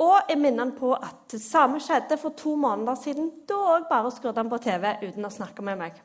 Og 0.00 0.30
jeg 0.30 0.38
minner 0.40 0.64
han 0.64 0.76
på 0.76 0.92
at 0.96 1.26
det 1.32 1.42
samme 1.42 1.80
skjedde 1.82 2.16
for 2.20 2.32
to 2.36 2.54
måneder 2.56 2.96
siden. 2.96 3.28
Da 3.48 3.58
òg 3.74 3.88
bare 3.90 4.12
skrudde 4.14 4.40
han 4.40 4.52
på 4.52 4.60
TV 4.64 4.86
uten 5.02 5.28
å 5.28 5.32
snakke 5.32 5.64
med 5.66 5.76
meg. 5.80 5.98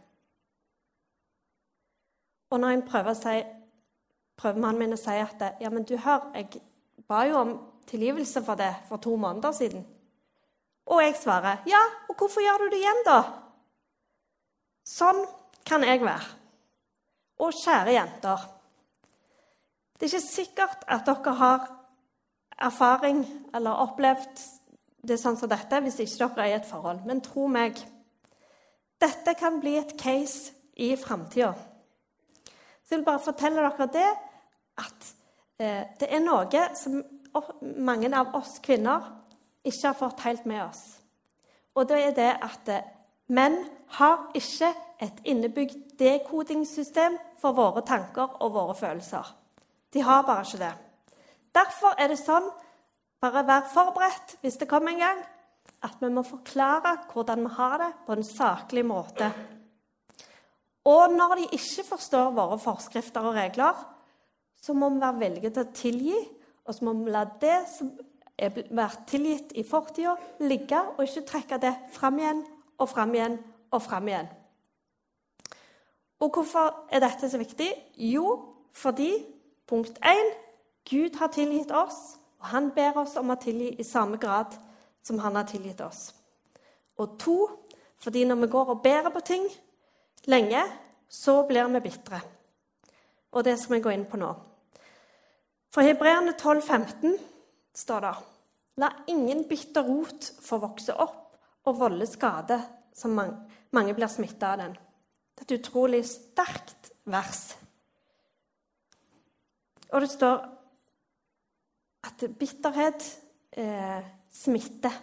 Og 2.51 2.59
når 2.59 2.75
en 2.75 2.83
prøver, 2.87 3.15
si, 3.15 3.37
prøver 4.37 4.59
mannen 4.59 4.83
min 4.83 4.97
å 4.97 4.99
si 4.99 5.15
at 5.15 5.41
ja, 5.61 5.71
men 5.71 5.87
du 5.87 5.95
hør, 5.97 6.27
jeg 6.35 6.61
ba 7.07 7.23
jo 7.29 7.39
om 7.39 7.53
tilgivelse 7.87 8.43
for 8.43 8.59
det 8.59 8.73
for 8.89 8.99
to 9.01 9.15
måneder 9.15 9.55
siden. 9.55 9.85
Og 10.91 11.01
jeg 11.01 11.15
svarer 11.17 11.63
ja, 11.69 11.81
og 12.09 12.17
hvorfor 12.19 12.43
gjør 12.43 12.65
du 12.65 12.67
det 12.73 12.81
igjen, 12.81 13.01
da? 13.07 13.19
Sånn 14.85 15.23
kan 15.65 15.83
jeg 15.87 16.03
være. 16.03 16.27
Og 17.41 17.55
kjære 17.55 17.95
jenter 17.95 18.43
Det 19.95 20.07
er 20.07 20.13
ikke 20.13 20.27
sikkert 20.27 20.83
at 20.91 21.05
dere 21.07 21.33
har 21.39 21.67
erfaring 22.67 23.23
eller 23.55 23.83
opplevd 23.85 24.41
det 25.07 25.17
sånn 25.21 25.37
som 25.39 25.49
dette 25.51 25.79
hvis 25.85 26.01
ikke 26.03 26.27
dere 26.27 26.45
er 26.45 26.51
i 26.51 26.57
et 26.57 26.67
forhold. 26.67 27.05
Men 27.07 27.23
tro 27.23 27.47
meg, 27.51 27.79
dette 29.01 29.35
kan 29.39 29.61
bli 29.63 29.77
et 29.79 29.95
case 29.99 30.51
i 30.75 30.95
framtida. 30.99 31.53
Så 32.83 32.93
jeg 32.93 32.99
vil 32.99 33.07
bare 33.07 33.23
fortelle 33.23 33.63
dere 33.63 33.87
det 33.93 34.09
at 34.83 35.07
eh, 35.59 35.83
det 35.99 36.09
er 36.09 36.23
noe 36.23 36.65
som 36.75 36.99
mange 37.61 38.11
av 38.15 38.35
oss 38.37 38.59
kvinner 38.63 39.07
ikke 39.65 39.87
har 39.87 39.97
fått 39.99 40.25
helt 40.27 40.45
med 40.45 40.61
oss. 40.65 40.83
Og 41.75 41.87
det 41.89 42.01
er 42.03 42.13
det 42.19 42.33
at 42.43 42.69
eh, 42.71 42.91
menn 43.27 43.57
har 43.97 44.29
ikke 44.35 44.73
et 45.03 45.23
innebygd 45.27 45.95
dekodingssystem 45.99 47.17
for 47.41 47.55
våre 47.55 47.83
tanker 47.87 48.37
og 48.43 48.53
våre 48.55 48.75
følelser. 48.77 49.33
De 49.95 50.03
har 50.03 50.25
bare 50.27 50.43
ikke 50.43 50.59
det. 50.59 50.73
Derfor 51.55 51.95
er 51.95 52.11
det 52.11 52.19
sånn, 52.19 52.49
bare 53.23 53.45
vær 53.47 53.67
forberedt 53.71 54.35
hvis 54.41 54.59
det 54.59 54.67
kommer 54.67 54.91
en 54.91 55.03
gang, 55.05 55.21
at 55.85 56.01
vi 56.01 56.09
må 56.11 56.23
forklare 56.25 56.97
hvordan 57.13 57.45
vi 57.45 57.51
har 57.55 57.77
det, 57.79 57.91
på 58.05 58.15
en 58.15 58.25
saklig 58.27 58.83
måte. 58.87 59.29
Og 60.85 61.13
når 61.15 61.39
de 61.39 61.45
ikke 61.57 61.85
forstår 61.87 62.33
våre 62.35 62.57
forskrifter 62.61 63.25
og 63.25 63.37
regler, 63.37 63.77
så 64.61 64.73
må 64.75 64.89
vi 64.91 65.01
være 65.01 65.21
villige 65.21 65.53
til 65.53 65.63
å 65.63 65.75
tilgi, 65.77 66.19
og 66.65 66.75
så 66.75 66.85
må 66.85 66.93
vi 66.99 67.13
la 67.13 67.23
det 67.41 67.57
som 67.71 67.93
er 68.35 68.51
vært 68.75 69.05
tilgitt 69.07 69.53
i 69.55 69.63
fortida, 69.63 70.15
ligge, 70.43 70.81
og 70.97 71.05
ikke 71.05 71.23
trekke 71.29 71.61
det 71.63 71.71
fram 71.95 72.19
igjen 72.19 72.41
og 72.81 72.89
fram 72.91 73.13
igjen 73.15 73.37
og 73.71 73.83
fram 73.85 74.09
igjen. 74.11 74.27
Og 76.19 76.35
hvorfor 76.35 76.85
er 76.91 77.03
dette 77.03 77.29
så 77.29 77.39
viktig? 77.39 77.69
Jo, 78.11 78.27
fordi 78.75 79.13
punkt 79.67 79.97
1 80.01 80.33
Gud 80.89 81.15
har 81.17 81.31
tilgitt 81.33 81.71
oss, 81.71 82.17
og 82.39 82.51
han 82.53 82.69
ber 82.75 82.97
oss 83.01 83.15
om 83.17 83.33
å 83.33 83.39
tilgi 83.41 83.71
i 83.79 83.83
samme 83.83 84.19
grad 84.21 84.53
som 85.05 85.19
han 85.19 85.35
har 85.35 85.47
tilgitt 85.49 85.81
oss. 85.81 86.11
Og 87.01 87.17
to, 87.19 87.37
fordi 87.97 88.25
når 88.25 88.43
vi 88.43 88.51
går 88.53 88.73
og 88.73 88.83
bærer 88.83 89.09
på 89.13 89.23
ting 89.25 89.47
lenge, 90.29 90.61
så 91.09 91.41
blir 91.47 91.67
vi 91.73 91.81
bitre. 91.87 92.21
Og 93.31 93.43
det 93.43 93.57
skal 93.59 93.77
vi 93.77 93.83
gå 93.83 93.93
inn 93.93 94.05
på 94.09 94.19
nå. 94.21 94.31
For 95.73 95.83
Hebreerne 95.83 96.37
12, 96.37 96.61
15 96.61 97.17
står 97.75 98.05
det 98.05 98.15
La 98.79 98.89
ingen 99.07 99.45
bitter 99.47 99.83
rot 99.87 100.33
få 100.43 100.59
vokse 100.59 100.93
opp 100.99 101.37
og 101.65 101.77
volde 101.79 102.07
skade, 102.07 102.57
som 102.95 103.15
mange, 103.15 103.37
mange 103.71 103.93
blir 103.95 104.11
smitta 104.11 104.51
av 104.53 104.59
den. 104.61 104.73
Det 105.35 105.43
er 105.43 105.47
et 105.47 105.59
utrolig 105.59 106.01
sterkt 106.07 106.91
vers. 107.07 107.55
Og 109.93 110.01
det 110.01 110.09
står 110.11 110.45
at 112.05 112.25
bitterhet 112.39 113.05
eh, 113.51 114.05
smitter. 114.31 114.93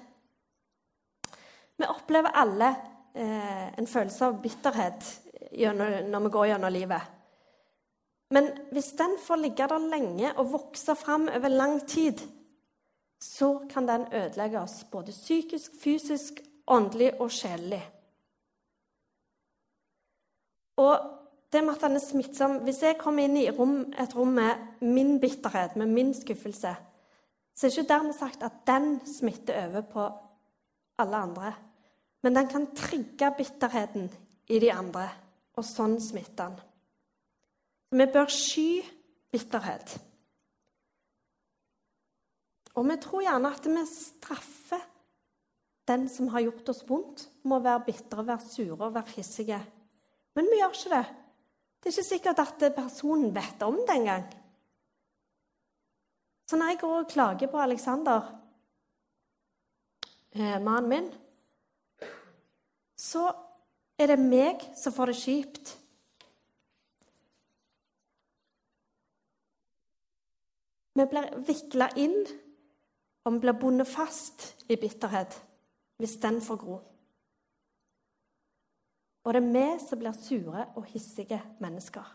Vi 1.76 1.88
opplever 1.88 2.36
alle 2.38 2.68
eh, 3.14 3.78
en 3.78 3.86
følelse 3.86 4.28
av 4.28 4.38
bitterhet 4.42 5.08
når 5.52 6.20
vi 6.24 6.30
går 6.32 6.46
gjennom 6.52 6.72
livet. 6.72 7.08
Men 8.32 8.48
hvis 8.72 8.92
den 8.96 9.18
får 9.20 9.40
ligge 9.42 9.66
der 9.68 9.88
lenge 9.92 10.30
og 10.40 10.52
vokse 10.54 10.94
fram 10.96 11.26
over 11.28 11.52
lang 11.52 11.82
tid, 11.88 12.22
så 13.20 13.66
kan 13.70 13.86
den 13.88 14.06
ødelegge 14.08 14.60
oss 14.60 14.84
både 14.90 15.12
psykisk, 15.12 15.74
fysisk, 15.82 16.40
åndelig 16.66 17.12
og 17.20 17.30
sjelelig. 17.30 17.82
Og 20.80 21.11
det 21.52 21.60
med 21.64 21.74
at 21.74 21.84
han 21.84 21.96
er 21.98 22.02
smittsom 22.04 22.58
Hvis 22.64 22.82
jeg 22.82 22.98
kommer 23.00 23.26
inn 23.26 23.36
i 23.36 23.50
rom, 23.52 23.92
et 23.98 24.14
rom 24.16 24.32
med 24.38 24.80
min 24.80 25.18
bitterhet, 25.20 25.76
med 25.76 25.92
min 25.92 26.14
skuffelse, 26.16 26.74
så 27.52 27.66
er 27.66 27.70
det 27.70 27.78
ikke 27.78 27.90
dermed 27.90 28.16
sagt 28.16 28.42
at 28.42 28.62
den 28.66 28.94
smitter 29.06 29.66
over 29.66 29.84
på 29.92 30.06
alle 30.98 31.16
andre. 31.16 31.52
Men 32.22 32.36
den 32.36 32.48
kan 32.48 32.70
trigge 32.76 33.32
bitterheten 33.36 34.08
i 34.48 34.58
de 34.62 34.70
andre, 34.72 35.08
og 35.56 35.66
sånn 35.66 35.98
smitter 36.00 36.48
den. 36.48 36.60
Vi 37.92 38.06
bør 38.08 38.30
sky 38.32 38.80
bitterhet. 39.32 39.98
Og 42.72 42.88
vi 42.88 42.96
tror 43.02 43.24
gjerne 43.26 43.52
at 43.52 43.68
vi 43.68 43.84
straffer 43.90 44.86
den 45.88 46.06
som 46.08 46.30
har 46.32 46.46
gjort 46.46 46.70
oss 46.72 46.84
vondt, 46.88 47.26
med 47.44 47.58
å 47.58 47.64
være 47.66 47.84
bitre, 47.90 48.24
være 48.24 48.46
sure 48.46 48.78
og 48.78 48.94
være 48.94 49.16
hissige. 49.18 49.58
Men 50.38 50.48
vi 50.48 50.60
gjør 50.62 50.78
ikke 50.78 50.94
det. 50.94 51.21
Det 51.82 51.90
er 51.90 51.96
ikke 51.96 52.06
sikkert 52.06 52.38
at 52.38 52.74
personen 52.76 53.34
vet 53.34 53.62
om 53.66 53.80
det 53.82 53.96
engang. 53.96 54.28
Så 56.46 56.56
når 56.56 56.68
jeg 56.68 56.78
går 56.80 56.98
og 56.98 57.08
klager 57.10 57.50
på 57.50 57.58
Alexander, 57.58 58.20
eh, 60.32 60.62
mannen 60.62 60.88
min, 60.88 61.08
så 62.96 63.32
er 63.98 64.06
det 64.12 64.18
meg 64.20 64.62
som 64.76 64.94
får 64.94 65.10
det 65.10 65.16
kjipt. 65.16 65.74
Vi 70.94 71.08
blir 71.08 71.32
vikla 71.48 71.88
inn 71.96 72.20
og 73.24 73.32
vi 73.32 73.42
blir 73.42 73.58
bundet 73.58 73.88
fast 73.88 74.52
i 74.68 74.76
bitterhet 74.76 75.40
hvis 75.98 76.18
den 76.22 76.40
får 76.44 76.56
gro. 76.60 76.80
Og 79.24 79.34
det 79.34 79.42
er 79.42 79.52
vi 79.54 79.66
som 79.82 80.00
blir 80.00 80.16
sure 80.18 80.66
og 80.74 80.86
hissige 80.90 81.38
mennesker. 81.62 82.06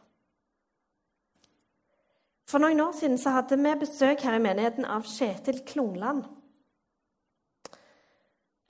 For 2.48 2.64
noen 2.64 2.80
år 2.80 2.94
siden 2.96 3.18
så 3.20 3.34
hadde 3.36 3.60
vi 3.60 3.74
besøk 3.80 4.24
her 4.24 4.38
i 4.38 4.44
menigheten 4.44 4.88
av 4.88 5.08
Kjetil 5.08 5.60
Klungland. 5.68 6.24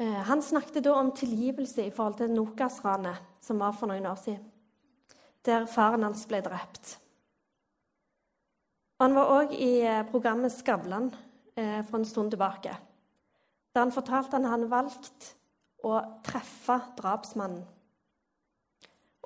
Eh, 0.02 0.22
han 0.30 0.42
snakket 0.42 0.84
da 0.86 0.96
om 0.98 1.12
tilgivelse 1.14 1.86
i 1.86 1.94
forhold 1.94 2.18
til 2.18 2.34
Nokas-ranet 2.34 3.22
som 3.42 3.62
var 3.62 3.74
for 3.78 3.90
noen 3.90 4.06
år 4.10 4.18
siden, 4.22 4.44
der 5.46 5.70
faren 5.70 6.06
hans 6.06 6.26
ble 6.30 6.42
drept. 6.46 6.98
Han 9.02 9.14
var 9.14 9.30
òg 9.30 9.54
i 9.54 9.72
eh, 9.86 10.04
programmet 10.10 10.54
Skavlan 10.54 11.12
eh, 11.58 11.82
for 11.86 12.00
en 12.00 12.06
stund 12.06 12.34
tilbake. 12.34 12.74
der 13.74 13.84
han 13.84 13.92
fortalte 13.92 14.28
at 14.28 14.42
han 14.42 14.50
hadde 14.50 14.72
valgt 14.72 15.36
å 15.86 16.00
treffe 16.26 16.80
drapsmannen. 16.98 17.62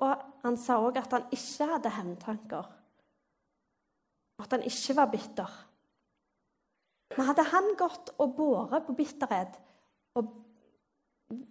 Og 0.00 0.22
han 0.42 0.56
sa 0.58 0.78
òg 0.82 0.98
at 0.98 1.12
han 1.14 1.26
ikke 1.34 1.68
hadde 1.74 1.92
hevntanker, 1.98 2.70
og 4.38 4.46
at 4.46 4.56
han 4.56 4.64
ikke 4.66 4.96
var 4.96 5.10
bitter. 5.12 5.58
Men 7.16 7.28
hadde 7.28 7.44
han 7.52 7.74
gått 7.78 8.14
og 8.22 8.34
båret 8.38 8.86
på 8.86 8.96
bitterhet 8.96 9.58
og 10.16 10.30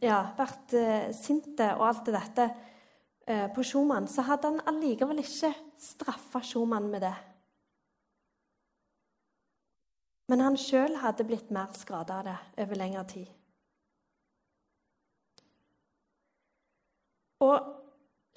ja, 0.01 0.19
vært 0.37 0.73
eh, 0.77 1.09
sinte 1.15 1.67
og 1.77 1.85
alt 1.87 2.05
det 2.07 2.15
dette 2.15 2.47
eh, 3.29 3.47
på 3.53 3.65
Schumann, 3.65 4.09
så 4.09 4.25
hadde 4.25 4.51
han 4.51 4.63
allikevel 4.69 5.21
ikke 5.21 5.53
straffa 5.81 6.41
Schumann 6.45 6.89
med 6.91 7.05
det. 7.05 7.13
Men 10.31 10.45
han 10.45 10.57
sjøl 10.59 10.95
hadde 11.01 11.25
blitt 11.27 11.49
mer 11.51 11.73
skada 11.75 12.21
av 12.21 12.27
det 12.29 12.37
over 12.63 12.79
lengre 12.79 13.03
tid. 13.09 13.31
Og 17.41 17.80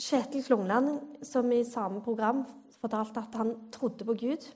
Kjetil 0.00 0.44
Klungland, 0.44 1.00
som 1.22 1.52
i 1.52 1.64
samme 1.64 2.02
program 2.02 2.42
fortalte 2.80 3.22
at 3.22 3.36
han 3.38 3.54
trodde 3.72 4.04
på 4.04 4.16
Gud 4.18 4.46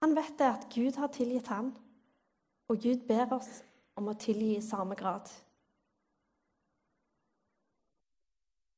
Han 0.00 0.14
vet 0.14 0.38
det 0.38 0.46
at 0.46 0.66
Gud 0.70 0.96
har 0.96 1.10
tilgitt 1.10 1.48
han, 1.50 1.72
og 2.70 2.78
Gud 2.78 3.02
ber 3.08 3.32
oss 3.34 3.64
om 3.98 4.06
å 4.08 4.14
tilgi 4.14 4.52
i 4.54 4.62
samme 4.62 4.94
grad. 4.94 5.26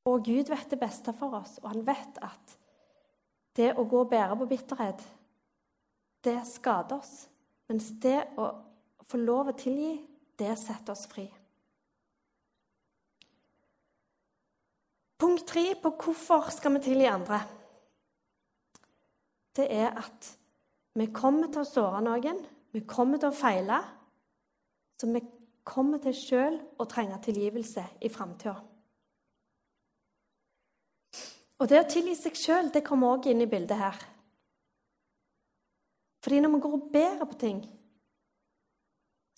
Og 0.08 0.24
Gud 0.24 0.48
vet 0.48 0.70
det 0.72 0.78
beste 0.80 1.12
for 1.12 1.36
oss, 1.42 1.58
og 1.60 1.68
han 1.74 1.84
vet 1.84 2.22
at 2.24 2.56
det 3.56 3.74
å 3.76 3.84
gå 3.84 4.00
og 4.00 4.08
bære 4.08 4.38
på 4.40 4.48
bitterhet, 4.48 5.04
det 6.24 6.38
skader 6.48 6.96
oss. 6.96 7.28
Mens 7.68 7.92
det 8.02 8.22
å 8.40 8.48
få 9.06 9.20
lov 9.20 9.52
å 9.52 9.58
tilgi, 9.60 9.92
det 10.40 10.56
setter 10.58 10.96
oss 10.96 11.04
fri. 11.10 11.28
Punkt 15.20 15.44
tre 15.48 15.74
på 15.76 15.92
hvorfor 16.00 16.48
skal 16.54 16.78
vi 16.78 16.84
tilgi 16.86 17.08
andre. 17.10 17.40
Det 19.56 19.66
er 19.68 19.90
at 20.00 20.30
vi 20.96 21.06
kommer 21.12 21.50
til 21.50 21.62
å 21.62 21.68
såre 21.68 22.00
noen, 22.04 22.40
vi 22.72 22.80
kommer 22.88 23.20
til 23.20 23.28
å 23.28 23.36
feile. 23.36 23.80
Så 25.00 25.08
vi 25.08 25.22
kommer 25.64 26.00
til 26.02 26.16
sjøl 26.16 26.56
å 26.80 26.86
trenge 26.88 27.18
tilgivelse 27.24 27.84
i 28.04 28.10
framtida. 28.12 28.56
Og 31.60 31.68
det 31.68 31.82
å 31.82 31.88
tilgi 31.88 32.16
seg 32.16 32.38
sjøl 32.40 32.70
kommer 32.84 33.16
òg 33.16 33.28
inn 33.28 33.44
i 33.44 33.48
bildet 33.48 33.76
her. 33.76 33.98
Fordi 36.24 36.40
når 36.40 36.54
vi 36.54 36.60
går 36.64 36.76
og 36.76 36.88
ber 36.92 37.24
på 37.24 37.38
ting 37.40 37.60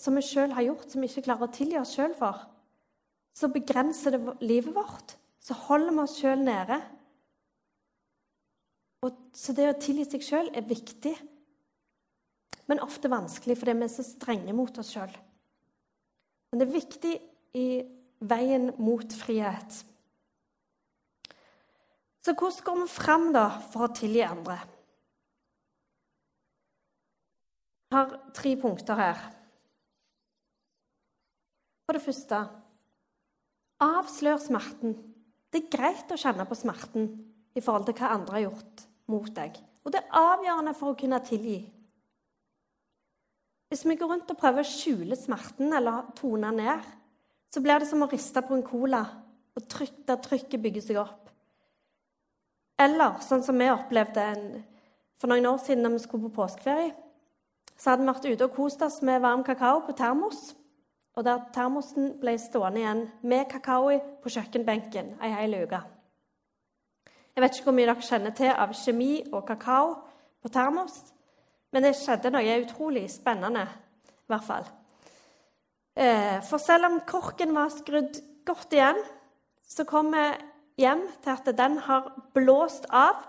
som 0.02 0.18
vi 0.18 0.22
sjøl 0.26 0.54
har 0.54 0.66
gjort, 0.66 0.88
som 0.90 1.02
vi 1.02 1.10
ikke 1.10 1.26
klarer 1.28 1.46
å 1.46 1.54
tilgi 1.54 1.78
oss 1.78 1.94
sjøl 1.94 2.14
for, 2.18 2.40
så 3.38 3.50
begrenser 3.54 4.16
det 4.16 4.36
livet 4.42 4.74
vårt. 4.74 5.14
Så 5.42 5.56
holder 5.66 5.94
vi 5.96 6.02
oss 6.04 6.18
sjøl 6.20 6.44
nede. 6.46 6.78
Og 9.02 9.18
så 9.34 9.54
det 9.56 9.66
å 9.70 9.78
tilgi 9.82 10.06
seg 10.06 10.26
sjøl 10.26 10.50
er 10.54 10.66
viktig, 10.68 11.14
men 12.70 12.82
ofte 12.84 13.10
vanskelig 13.10 13.56
fordi 13.58 13.74
vi 13.80 13.86
er 13.88 13.90
så 13.90 14.04
strenge 14.06 14.54
mot 14.54 14.76
oss 14.78 14.92
sjøl. 14.94 15.10
Men 16.52 16.60
det 16.60 16.68
er 16.68 16.76
viktig 16.76 17.14
i 17.58 17.66
veien 18.22 18.70
mot 18.78 19.16
frihet. 19.18 19.82
Så 22.22 22.36
hvordan 22.38 22.64
går 22.64 22.80
vi 22.84 22.88
fram 22.92 23.30
da 23.34 23.46
for 23.72 23.88
å 23.88 23.94
tilgi 23.98 24.22
andre? 24.22 24.60
Jeg 27.90 27.98
har 27.98 28.12
tre 28.32 28.52
punkter 28.56 28.96
her. 28.96 29.24
For 31.84 31.98
det 31.98 32.04
første 32.06 32.44
avslør 33.82 34.38
smerten. 34.40 34.94
Det 35.52 35.60
er 35.60 35.72
greit 35.72 36.12
å 36.12 36.16
kjenne 36.16 36.46
på 36.48 36.56
smerten 36.56 37.10
i 37.52 37.60
forhold 37.60 37.84
til 37.88 37.98
hva 37.98 38.14
andre 38.14 38.38
har 38.38 38.46
gjort 38.46 38.84
mot 39.12 39.28
deg. 39.36 39.58
Og 39.84 39.92
det 39.92 40.00
er 40.00 40.16
avgjørende 40.16 40.74
for 40.78 40.92
å 40.92 40.98
kunne 40.98 41.20
tilgi. 41.26 41.58
Hvis 43.72 43.84
vi 43.88 43.96
går 43.96 44.10
rundt 44.10 44.32
og 44.32 44.38
prøver 44.40 44.64
å 44.64 44.68
skjule 44.68 45.16
smerten 45.16 45.72
eller 45.76 46.08
tone 46.16 46.52
ned, 46.56 46.88
så 47.52 47.60
blir 47.60 47.80
det 47.80 47.88
som 47.88 48.04
å 48.04 48.08
riste 48.08 48.40
på 48.44 48.56
en 48.56 48.64
cola 48.64 49.02
og 49.52 49.68
trykk, 49.68 50.02
der 50.08 50.20
trykket 50.24 50.62
bygger 50.64 50.84
seg 50.84 51.00
opp. 51.02 51.28
Eller 52.80 53.20
sånn 53.24 53.44
som 53.44 53.58
vi 53.60 53.68
opplevde 53.72 54.24
en, 54.24 54.44
for 55.20 55.28
noen 55.32 55.50
år 55.52 55.60
siden 55.60 55.84
da 55.84 55.92
vi 55.92 56.00
skulle 56.02 56.30
på 56.30 56.36
påskeferie. 56.40 56.94
Så 57.76 57.90
hadde 57.90 58.04
vi 58.04 58.12
vært 58.12 58.28
ute 58.30 58.48
og 58.48 58.56
kost 58.56 58.84
oss 58.84 59.00
med 59.04 59.20
varm 59.24 59.44
kakao 59.44 59.82
på 59.84 59.96
termos. 59.98 60.52
Og 61.16 61.24
der 61.26 61.42
termosen 61.52 62.14
ble 62.20 62.38
stående 62.40 62.80
igjen 62.80 63.02
med 63.22 63.48
kakao 63.50 63.90
på 64.22 64.32
kjøkkenbenken 64.32 65.16
ei 65.20 65.32
hel 65.34 65.58
uke. 65.62 65.82
Jeg 67.32 67.42
vet 67.44 67.56
ikke 67.56 67.68
hvor 67.68 67.76
mye 67.76 67.88
dere 67.88 68.04
kjenner 68.04 68.34
til 68.36 68.52
av 68.52 68.72
kjemi 68.76 69.12
og 69.32 69.44
kakao 69.48 69.94
på 70.42 70.52
termos. 70.52 70.98
Men 71.72 71.86
det 71.86 71.94
skjedde 71.96 72.32
noe 72.32 72.56
utrolig 72.64 73.06
spennende, 73.12 73.64
i 73.64 74.32
hvert 74.32 74.44
fall. 74.44 74.66
Eh, 75.96 76.40
for 76.44 76.60
selv 76.60 76.88
om 76.88 76.98
korken 77.08 77.54
var 77.56 77.72
skrudd 77.72 78.20
godt 78.48 78.76
igjen, 78.76 79.00
så 79.68 79.84
kom 79.88 80.12
vi 80.12 80.26
hjem 80.80 81.06
til 81.24 81.32
at 81.32 81.48
den 81.56 81.78
har 81.86 82.10
blåst 82.36 82.88
av 82.88 83.24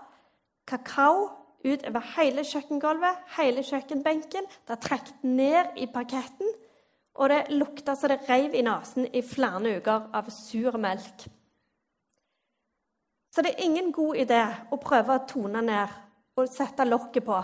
kakao 0.68 1.30
utover 1.64 2.04
hele 2.18 2.44
kjøkkengulvet, 2.44 3.24
hele 3.38 3.64
kjøkkenbenken. 3.64 4.48
Det 4.48 4.76
har 4.76 4.82
trukket 4.84 5.24
ned 5.24 5.80
i 5.80 5.88
parketten, 5.88 6.52
og 7.14 7.30
det 7.30 7.40
lukta 7.54 7.94
så 7.96 8.10
det 8.10 8.24
reiv 8.28 8.54
i 8.54 8.62
nesen 8.66 9.06
i 9.06 9.22
flere 9.22 9.76
uker 9.78 10.08
av 10.14 10.30
sur 10.34 10.78
melk. 10.78 11.26
Så 13.34 13.42
det 13.42 13.54
er 13.54 13.66
ingen 13.66 13.92
god 13.94 14.16
idé 14.22 14.40
å 14.70 14.78
prøve 14.82 15.14
å 15.14 15.26
tone 15.28 15.62
ned 15.62 16.00
og 16.38 16.50
sette 16.50 16.86
lokket 16.86 17.26
på 17.26 17.38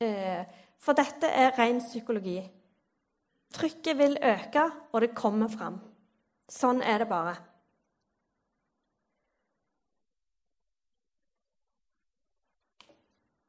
Eh, 0.00 0.44
for 0.78 0.94
dette 0.94 1.26
er 1.26 1.56
ren 1.58 1.80
psykologi. 1.82 2.38
Trykket 3.50 3.98
vil 3.98 4.18
øke, 4.22 4.62
og 4.92 5.00
det 5.00 5.14
kommer 5.14 5.48
fram. 5.50 5.80
Sånn 6.48 6.82
er 6.86 7.02
det 7.02 7.08
bare. 7.10 7.34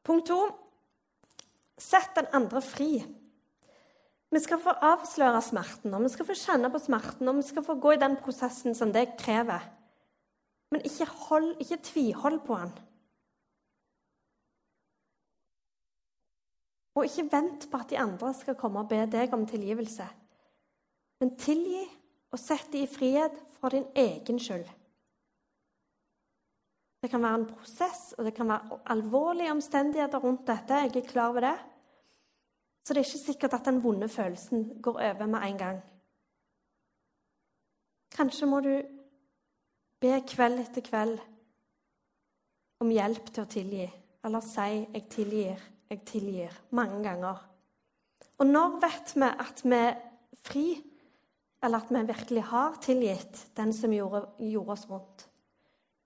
Punkt 0.04 0.26
to 0.32 0.40
sett 1.78 2.16
den 2.18 2.32
andre 2.34 2.62
fri. 2.66 3.04
Vi 4.30 4.40
skal 4.40 4.62
få 4.62 4.76
avsløre 4.86 5.42
smerten, 5.42 5.94
og 5.94 6.04
vi 6.04 6.12
skal 6.14 6.28
få 6.28 6.36
kjenne 6.38 6.70
på 6.70 6.82
smerten, 6.84 7.28
og 7.28 7.40
vi 7.40 7.46
skal 7.48 7.66
få 7.66 7.76
gå 7.82 7.96
i 7.96 8.02
den 8.02 8.18
prosessen 8.22 8.76
som 8.78 8.94
det 8.94 9.16
krever. 9.18 9.64
Men 10.72 10.86
ikke, 10.86 11.06
hold, 11.06 11.56
ikke 11.60 11.80
tvihold 11.84 12.40
på 12.46 12.58
den. 12.62 12.74
Og 16.96 17.08
ikke 17.08 17.30
vent 17.32 17.70
på 17.72 17.80
at 17.80 17.90
de 17.90 17.98
andre 17.98 18.34
skal 18.38 18.58
komme 18.60 18.84
og 18.84 18.90
be 18.92 19.00
deg 19.10 19.34
om 19.34 19.48
tilgivelse. 19.50 20.06
Men 21.20 21.34
tilgi 21.40 21.86
og 22.30 22.40
sett 22.40 22.70
dem 22.74 22.86
i 22.86 22.92
frihet 22.92 23.34
for 23.58 23.74
din 23.74 23.88
egen 23.98 24.40
skyld. 24.40 24.68
Det 27.02 27.10
kan 27.10 27.24
være 27.24 27.40
en 27.40 27.50
prosess, 27.50 28.14
og 28.18 28.26
det 28.28 28.34
kan 28.36 28.50
være 28.52 28.80
alvorlige 28.92 29.52
omstendigheter 29.52 30.20
rundt 30.20 30.48
dette. 30.48 30.84
Jeg 30.84 30.96
er 30.96 31.08
klar 31.08 31.32
over 31.32 31.48
det. 31.48 31.58
Så 32.84 32.94
det 32.94 33.02
er 33.02 33.08
ikke 33.08 33.26
sikkert 33.26 33.54
at 33.54 33.66
den 33.66 33.84
vonde 33.84 34.10
følelsen 34.10 34.82
går 34.82 35.02
over 35.10 35.26
med 35.26 35.40
en 35.46 35.58
gang. 35.58 35.82
Kanskje 38.16 38.48
må 38.50 38.60
du 38.66 38.74
be 40.02 40.14
kveld 40.28 40.60
etter 40.64 40.82
kveld 40.82 41.20
om 42.80 42.90
hjelp 42.90 43.34
til 43.34 43.44
å 43.44 43.52
tilgi, 43.52 43.90
eller 44.24 44.40
si 44.40 44.88
'jeg 44.94 45.10
tilgir' 45.10 45.68
jeg 45.90 46.06
tilgir 46.06 46.54
mange 46.78 47.02
ganger. 47.04 47.38
Og 48.40 48.48
når 48.48 48.78
vet 48.84 49.16
vi 49.16 49.30
at 49.46 49.64
vi 49.66 49.76
er 49.76 49.96
fri, 50.46 50.66
eller 51.64 51.82
at 51.82 51.90
vi 51.92 52.04
virkelig 52.08 52.44
har 52.52 52.78
tilgitt 52.82 53.42
den 53.58 53.74
som 53.74 53.94
gjorde, 53.94 54.26
gjorde 54.40 54.76
oss 54.76 54.86
vondt? 54.90 55.26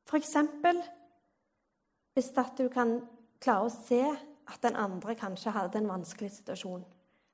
F.eks. 0.08 0.38
hvis 2.14 2.32
at 2.38 2.58
du 2.58 2.70
kan 2.70 3.02
klare 3.42 3.68
å 3.68 3.74
se 3.74 4.02
at 4.48 4.62
den 4.64 4.76
andre 4.76 5.16
kanskje 5.16 5.54
hadde 5.56 5.80
en 5.80 5.90
vanskelig 5.92 6.32
situasjon. 6.32 6.84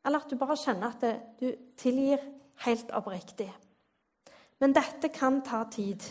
Eller 0.05 0.23
at 0.23 0.31
du 0.31 0.37
bare 0.39 0.57
kjenner 0.57 0.93
at 0.93 1.01
det, 1.03 1.13
du 1.39 1.73
tilgir 1.77 2.21
helt 2.65 2.91
oppriktig. 2.95 3.49
Men 4.59 4.75
dette 4.75 5.09
kan 5.13 5.41
ta 5.45 5.63
tid. 5.71 6.03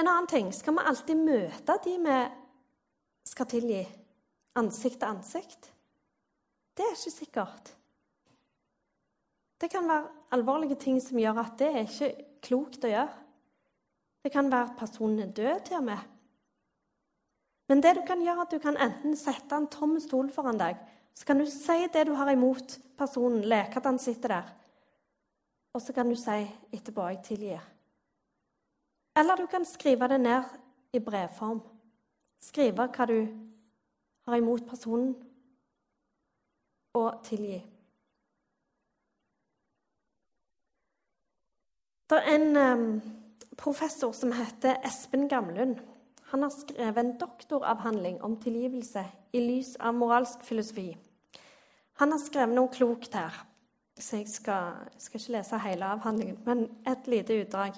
En 0.00 0.08
annen 0.08 0.28
ting 0.28 0.52
skal 0.56 0.76
vi 0.76 0.86
alltid 0.88 1.24
møte 1.24 1.76
de 1.84 1.96
vi 2.00 2.20
skal 3.30 3.48
tilgi 3.48 3.82
ansikt 4.60 5.00
til 5.00 5.08
ansikt? 5.08 5.72
Det 6.76 6.86
er 6.86 6.96
ikke 6.96 7.12
sikkert. 7.12 7.74
Det 9.60 9.68
kan 9.70 9.88
være 9.88 10.08
alvorlige 10.32 10.78
ting 10.80 11.02
som 11.04 11.18
gjør 11.20 11.42
at 11.42 11.58
det 11.60 11.68
er 11.68 11.82
ikke 11.84 12.14
klokt 12.40 12.84
å 12.84 12.92
gjøre. 12.92 13.18
Det 14.24 14.32
kan 14.32 14.48
være 14.52 14.70
at 14.70 14.78
personen 14.78 15.20
er 15.24 15.34
død, 15.36 15.60
til 15.64 15.76
og 15.76 15.84
med. 15.84 16.08
Men 17.70 17.82
det 17.84 17.94
du 17.96 18.02
kan 18.06 18.22
gjøre, 18.22 18.48
du 18.50 18.58
kan 18.58 18.76
enten 18.76 19.14
sette 19.16 19.54
en 19.54 19.68
tom 19.70 19.94
stol 20.02 20.30
foran 20.34 20.58
deg, 20.58 20.78
så 21.14 21.26
kan 21.26 21.38
du 21.38 21.46
si 21.46 21.86
det 21.94 22.06
du 22.08 22.14
har 22.18 22.30
imot 22.32 22.78
personen, 22.98 23.44
leke 23.46 23.78
at 23.78 23.86
han 23.86 23.98
sitter 24.02 24.34
der. 24.34 24.54
Og 25.74 25.82
så 25.82 25.94
kan 25.94 26.08
du 26.10 26.16
si 26.18 26.40
etterpå 26.72 27.08
'jeg 27.08 27.22
tilgir'. 27.24 27.68
Eller 29.16 29.36
du 29.36 29.46
kan 29.46 29.64
skrive 29.64 30.08
det 30.08 30.20
ned 30.20 30.42
i 30.92 30.98
brevform 30.98 31.60
skrive 32.40 32.88
hva 32.88 33.06
du 33.08 33.18
har 34.28 34.38
imot 34.38 34.66
personen, 34.68 35.14
og 36.94 37.20
tilgi. 37.24 37.60
Det 42.10 42.18
er 42.18 42.32
en 42.34 42.56
um, 42.56 43.02
professor 43.56 44.12
som 44.12 44.32
heter 44.34 44.80
Espen 44.86 45.28
Gamlund. 45.30 45.76
Han 46.30 46.44
har 46.46 46.52
skrevet 46.54 46.98
en 47.02 47.16
doktoravhandling 47.18 48.20
om 48.22 48.36
tilgivelse 48.40 49.04
i 49.32 49.42
lys 49.42 49.74
av 49.80 49.96
moralsk 49.98 50.44
filosofi. 50.46 50.92
Han 52.00 52.14
har 52.14 52.22
skrevet 52.22 52.56
noe 52.56 52.70
klokt 52.72 53.14
her, 53.18 53.34
så 53.98 54.20
jeg 54.20 54.30
skal, 54.32 54.78
skal 54.96 55.20
ikke 55.20 55.36
lese 55.36 55.58
hele 55.64 55.90
avhandlingen, 55.96 56.38
men 56.46 56.68
et 56.88 57.10
lite 57.10 57.36
utdrag. 57.42 57.76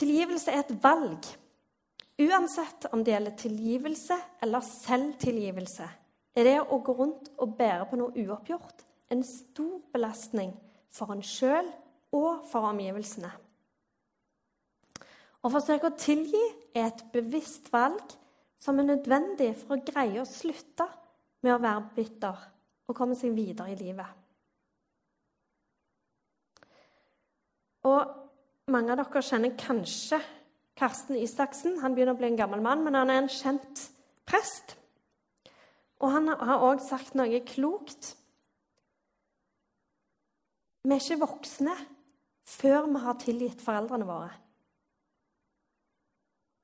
Tilgivelse 0.00 0.50
er 0.50 0.64
et 0.64 0.74
valg 0.82 1.28
Uansett 2.20 2.84
om 2.92 3.00
det 3.04 3.14
gjelder 3.14 3.36
tilgivelse 3.38 4.16
eller 4.44 4.60
selvtilgivelse, 4.60 5.86
er 6.36 6.44
det 6.44 6.58
å 6.60 6.78
gå 6.84 6.92
rundt 6.98 7.30
og 7.40 7.54
bære 7.56 7.86
på 7.88 7.96
noe 7.96 8.12
uoppgjort 8.12 8.84
en 9.14 9.22
stor 9.24 9.78
belastning 9.94 10.52
for 10.92 11.14
en 11.14 11.24
sjøl 11.24 11.70
og 12.12 12.42
for 12.50 12.68
omgivelsene. 12.68 13.30
Å 15.40 15.48
forsøke 15.48 15.88
å 15.88 15.96
tilgi 15.96 16.42
er 16.76 16.90
et 16.90 17.04
bevisst 17.14 17.70
valg 17.72 18.16
som 18.60 18.78
er 18.78 18.90
nødvendig 18.90 19.54
for 19.62 19.78
å 19.78 19.84
greie 19.84 20.20
å 20.20 20.28
slutte 20.28 20.84
med 21.40 21.54
å 21.54 21.62
være 21.62 21.86
bitter 21.96 22.42
og 22.90 22.96
komme 22.96 23.16
seg 23.16 23.32
videre 23.32 23.72
i 23.72 23.78
livet. 23.78 24.18
Og 27.88 28.68
mange 28.70 28.92
av 28.92 29.00
dere 29.00 29.22
kjenner 29.24 29.56
kanskje 29.56 30.20
Karsten 30.76 31.16
Isaksen. 31.16 31.78
Han 31.80 31.96
begynner 31.96 32.16
å 32.16 32.20
bli 32.20 32.28
en 32.30 32.38
gammel 32.38 32.62
mann, 32.64 32.84
men 32.84 32.98
han 32.98 33.12
er 33.12 33.22
en 33.22 33.32
kjent 33.32 33.86
prest. 34.28 34.76
Og 36.00 36.12
han 36.12 36.28
har 36.32 36.64
òg 36.64 36.82
sagt 36.84 37.16
noe 37.18 37.40
klokt. 37.48 38.14
Vi 40.84 40.94
er 40.96 41.02
ikke 41.02 41.24
voksne 41.24 41.74
før 42.48 42.88
vi 42.88 43.02
har 43.04 43.18
tilgitt 43.20 43.64
foreldrene 43.64 44.08
våre. 44.08 44.30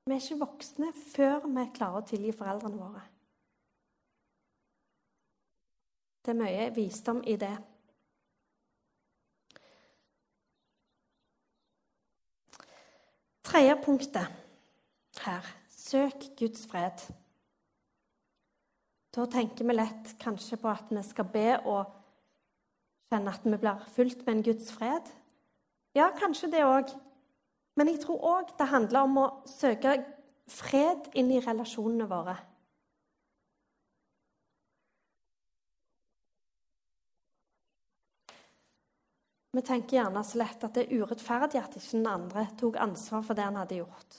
Vi 0.07 0.15
er 0.15 0.21
ikke 0.23 0.39
voksne 0.39 0.93
før 0.95 1.49
vi 1.51 1.63
klarer 1.75 1.99
å 1.99 2.07
tilgi 2.07 2.31
foreldrene 2.39 2.79
våre. 2.79 3.01
Det 6.23 6.31
er 6.31 6.39
mye 6.39 6.69
visdom 6.75 7.25
i 7.27 7.35
det. 7.39 7.55
Tredje 13.47 13.75
punktet 13.83 15.23
her 15.25 15.51
søk 15.75 16.29
Guds 16.39 16.67
fred. 16.71 17.03
Da 19.15 19.27
tenker 19.33 19.67
vi 19.67 19.75
lett 19.75 20.15
kanskje 20.23 20.59
på 20.63 20.71
at 20.71 20.91
vi 20.91 21.03
skal 21.07 21.27
be 21.35 21.49
og 21.65 21.91
kjenne 23.11 23.35
at 23.35 23.47
vi 23.47 23.59
blir 23.59 23.87
fulgt 23.95 24.23
med 24.27 24.37
en 24.37 24.47
Guds 24.53 24.71
fred. 24.75 25.11
Ja, 25.99 26.13
kanskje 26.15 26.51
det 26.55 26.63
òg. 26.67 26.95
Men 27.77 27.93
jeg 27.93 28.01
tror 28.03 28.23
òg 28.25 28.53
det 28.57 28.69
handler 28.73 29.05
om 29.05 29.19
å 29.21 29.31
søke 29.51 29.99
fred 30.49 31.11
inn 31.19 31.33
i 31.35 31.43
relasjonene 31.45 32.07
våre. 32.09 32.37
Vi 39.57 39.63
tenker 39.65 39.97
gjerne 39.97 40.21
så 40.25 40.37
lett 40.37 40.65
at 40.67 40.75
det 40.77 40.85
er 40.85 40.99
urettferdig 41.01 41.61
at 41.63 41.77
ikke 41.79 41.95
den 41.97 42.09
andre 42.11 42.43
tok 42.61 42.77
ansvar 42.81 43.23
for 43.25 43.37
det 43.37 43.47
han 43.47 43.57
hadde 43.57 43.79
gjort. 43.79 44.19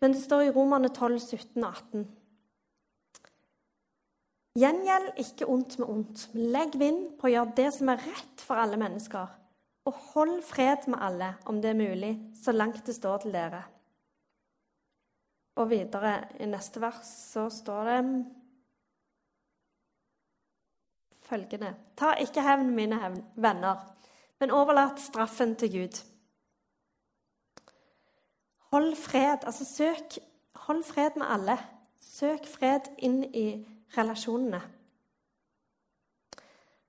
Men 0.00 0.14
det 0.14 0.22
står 0.22 0.46
i 0.46 0.52
Romerne 0.52 0.88
12, 0.88 1.18
17 1.20 1.64
og 1.64 1.66
18. 1.68 2.06
Gjengjeld 4.56 5.20
ikke 5.20 5.48
ondt 5.52 5.76
med 5.80 5.90
ondt, 5.92 6.22
men 6.32 6.48
legg 6.54 6.76
vind 6.80 7.02
på 7.20 7.28
å 7.28 7.32
gjøre 7.34 7.56
det 7.58 7.68
som 7.76 7.90
er 7.92 8.00
rett 8.00 8.44
for 8.44 8.60
alle 8.60 8.80
mennesker. 8.80 9.28
Og 9.86 9.94
hold 10.12 10.40
fred 10.42 10.88
med 10.90 10.98
alle, 11.00 11.34
om 11.46 11.60
det 11.62 11.70
er 11.70 11.78
mulig, 11.78 12.12
så 12.34 12.52
langt 12.52 12.86
det 12.86 12.94
står 12.94 13.22
til 13.22 13.34
dere. 13.34 13.62
Og 15.56 15.70
videre 15.70 16.16
i 16.40 16.48
neste 16.50 16.80
vers 16.82 17.06
så 17.06 17.46
står 17.50 17.84
det 17.90 18.00
følgende 21.26 21.74
Ta 21.96 22.12
ikke 22.22 22.42
hevn, 22.42 22.74
mine 22.74 22.98
venner, 23.36 23.86
men 24.40 24.50
overlat 24.50 25.00
straffen 25.00 25.56
til 25.56 25.72
Gud. 25.72 26.02
Hold 28.70 28.96
fred, 28.96 29.46
altså 29.46 29.64
søk 29.64 30.18
Hold 30.66 30.82
fred 30.84 31.10
med 31.16 31.26
alle. 31.30 31.58
Søk 32.00 32.46
fred 32.46 32.88
inn 32.98 33.22
i 33.24 33.66
relasjonene. 33.96 34.60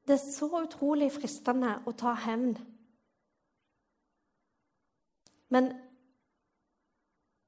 Det 0.07 0.15
er 0.15 0.23
så 0.23 0.47
utrolig 0.63 1.11
fristende 1.11 1.75
å 1.85 1.91
ta 1.91 2.15
hevn. 2.25 2.55
Men 5.49 5.71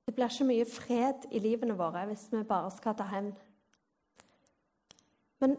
det 0.05 0.15
blir 0.15 0.31
ikke 0.31 0.47
mye 0.49 0.65
fred 0.65 1.27
i 1.31 1.39
livene 1.43 1.75
våre 1.77 2.05
hvis 2.09 2.29
vi 2.31 2.43
bare 2.47 2.71
skal 2.73 2.95
ta 2.97 3.05
hevn. 3.11 3.33
Men 5.39 5.57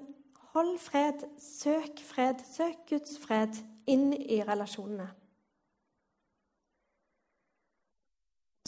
hold 0.53 0.79
fred, 0.83 1.23
søk 1.39 2.01
fred, 2.05 2.43
søk 2.45 2.81
Guds 2.89 3.19
fred 3.23 3.61
inn 3.87 4.11
i 4.13 4.41
relasjonene. 4.45 5.07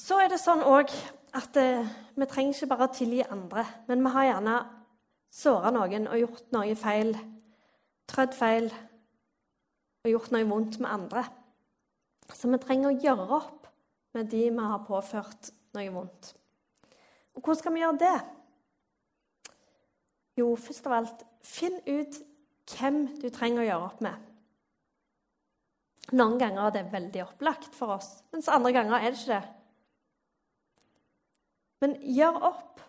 Så 0.01 0.19
er 0.23 0.31
det 0.33 0.41
sånn 0.41 0.63
òg 0.67 0.93
at 1.37 1.57
eh, 1.61 1.91
vi 2.19 2.29
trenger 2.29 2.55
ikke 2.55 2.69
bare 2.71 2.89
å 2.89 2.95
tilgi 2.95 3.23
andre, 3.25 3.65
men 3.89 4.03
vi 4.05 4.13
har 4.15 4.29
gjerne 4.29 4.57
såra 5.33 5.71
noen 5.75 6.09
og 6.11 6.21
gjort 6.21 6.49
noe 6.55 6.77
feil, 6.77 7.13
trødd 8.11 8.35
feil 8.37 8.69
og 10.03 10.11
gjort 10.11 10.33
noe 10.35 10.49
vondt 10.49 10.79
med 10.83 10.91
andre. 10.91 11.25
Så 12.33 12.51
vi 12.51 12.61
trenger 12.61 12.91
å 12.91 13.03
gjøre 13.03 13.29
opp 13.39 13.62
med 14.17 14.29
de 14.31 14.45
vi 14.51 14.69
har 14.73 14.87
påført 14.87 15.53
noe 15.77 15.93
vondt. 15.95 16.35
Og 17.33 17.41
hvordan 17.41 17.61
skal 17.61 17.75
vi 17.75 17.83
gjøre 17.83 18.01
det? 18.03 18.19
Jo, 20.41 20.53
først 20.57 20.87
av 20.89 20.99
alt, 20.99 21.25
finn 21.45 21.79
ut 21.87 22.19
hvem 22.73 23.03
du 23.21 23.29
trenger 23.33 23.63
å 23.63 23.67
gjøre 23.69 23.89
opp 23.89 24.05
med. 24.05 24.29
Noen 26.13 26.39
ganger 26.41 26.67
er 26.67 26.75
det 26.77 26.93
veldig 26.93 27.25
opplagt 27.25 27.75
for 27.77 27.95
oss, 27.97 28.11
mens 28.35 28.51
andre 28.53 28.73
ganger 28.75 28.99
er 28.99 29.13
det 29.13 29.21
ikke 29.21 29.37
det. 29.39 29.43
Men 31.83 31.97
gjør 32.15 32.39
opp. 32.53 32.83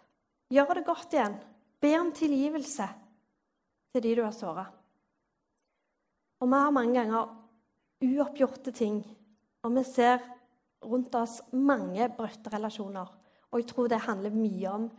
Gjør 0.53 0.75
det 0.77 0.85
godt 0.85 1.15
igjen. 1.15 1.37
Be 1.81 1.93
om 1.97 2.11
tilgivelse 2.13 2.85
til 3.93 4.03
de 4.05 4.11
du 4.17 4.21
har 4.25 4.35
såra. 4.35 4.67
Og 6.43 6.49
vi 6.51 6.59
har 6.59 6.75
mange 6.75 6.97
ganger 6.99 7.31
uoppgjorte 8.03 8.73
ting, 8.75 8.99
og 9.63 9.75
vi 9.77 9.83
ser 9.87 10.19
rundt 10.83 11.15
oss 11.15 11.41
mange 11.51 12.09
brutte 12.17 12.51
relasjoner. 12.53 13.09
Og 13.51 13.59
jeg 13.59 13.67
tror 13.69 13.87
det 13.87 14.05
handler 14.05 14.33
mye 14.33 14.69
om 14.69 14.91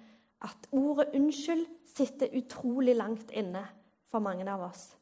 at 0.42 0.68
ordet 0.72 1.06
'unnskyld' 1.14 1.66
sitter 1.96 2.36
utrolig 2.36 2.96
langt 2.96 3.30
inne 3.30 3.66
for 4.04 4.18
mange 4.18 4.50
av 4.50 4.60
oss. 4.60 4.96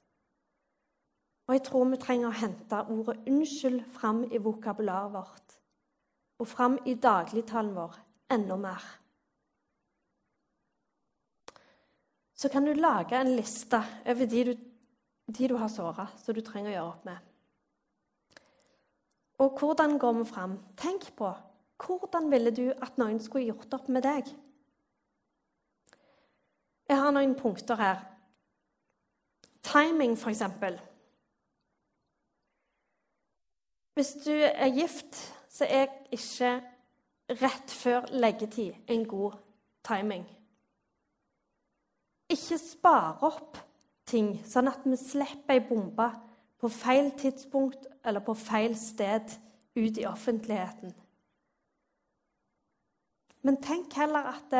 Og 1.46 1.54
jeg 1.54 1.62
tror 1.62 1.84
vi 1.84 1.96
trenger 1.96 2.28
å 2.28 2.38
hente 2.40 2.84
ordet 2.88 3.16
'unnskyld' 3.26 3.84
fram 3.90 4.24
i 4.32 4.38
vokabularet 4.38 5.12
vårt. 5.12 5.58
Og 6.38 6.48
fram 6.48 6.78
i 6.86 6.94
dagligtalen 6.94 7.74
vår 7.74 7.96
enda 8.30 8.56
mer. 8.56 8.82
Så 12.34 12.48
kan 12.48 12.64
du 12.64 12.72
lage 12.72 13.20
en 13.20 13.36
liste 13.36 13.84
over 14.06 14.26
de 14.26 14.44
du, 14.44 14.54
de 15.32 15.48
du 15.48 15.56
har 15.56 15.68
såra, 15.68 16.06
som 16.16 16.34
du 16.34 16.40
trenger 16.40 16.70
å 16.70 16.74
gjøre 16.74 16.88
opp 16.88 17.04
med. 17.04 17.31
Og 19.42 19.58
hvordan 19.58 19.98
går 19.98 20.12
vi 20.12 20.24
fram? 20.24 20.58
Tenk 20.76 21.16
på 21.16 21.32
hvordan 21.86 22.30
ville 22.30 22.50
du 22.54 22.68
at 22.70 22.98
noen 22.98 23.18
skulle 23.20 23.48
gjort 23.48 23.74
opp 23.74 23.88
med 23.90 24.04
deg? 24.06 24.28
Jeg 26.88 26.98
har 27.00 27.10
noen 27.10 27.34
punkter 27.34 27.80
her. 27.80 28.04
Timing, 29.66 30.14
f.eks. 30.14 30.42
Hvis 33.94 34.12
du 34.24 34.32
er 34.32 34.70
gift, 34.76 35.18
så 35.50 35.66
er 35.66 35.90
ikke 36.14 36.52
rett 37.42 37.74
før 37.82 38.06
leggetid 38.14 38.78
en 38.88 39.06
god 39.08 39.32
timing. 39.84 40.26
Ikke 42.30 42.58
spare 42.62 43.18
opp 43.26 43.58
ting, 44.06 44.36
sånn 44.46 44.70
at 44.70 44.86
vi 44.86 44.96
slipper 44.96 45.58
ei 45.58 45.66
bombe 45.66 46.12
på 46.62 46.70
feil 46.70 47.10
tidspunkt 47.18 47.86
eller 48.06 48.22
på 48.22 48.34
feil 48.38 48.76
sted 48.78 49.34
ut 49.74 49.98
i 49.98 50.06
offentligheten. 50.06 50.94
Men 53.42 53.58
tenk 53.58 53.94
heller 53.98 54.28
at 54.30 54.54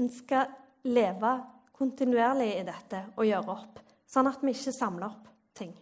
en 0.00 0.08
skal 0.10 0.50
leve 0.86 1.32
kontinuerlig 1.76 2.48
i 2.56 2.64
dette 2.66 3.04
og 3.14 3.28
gjøre 3.28 3.54
opp, 3.54 3.78
sånn 4.10 4.30
at 4.30 4.42
vi 4.42 4.54
ikke 4.56 4.74
samler 4.74 5.12
opp 5.12 5.28
ting. 5.54 5.74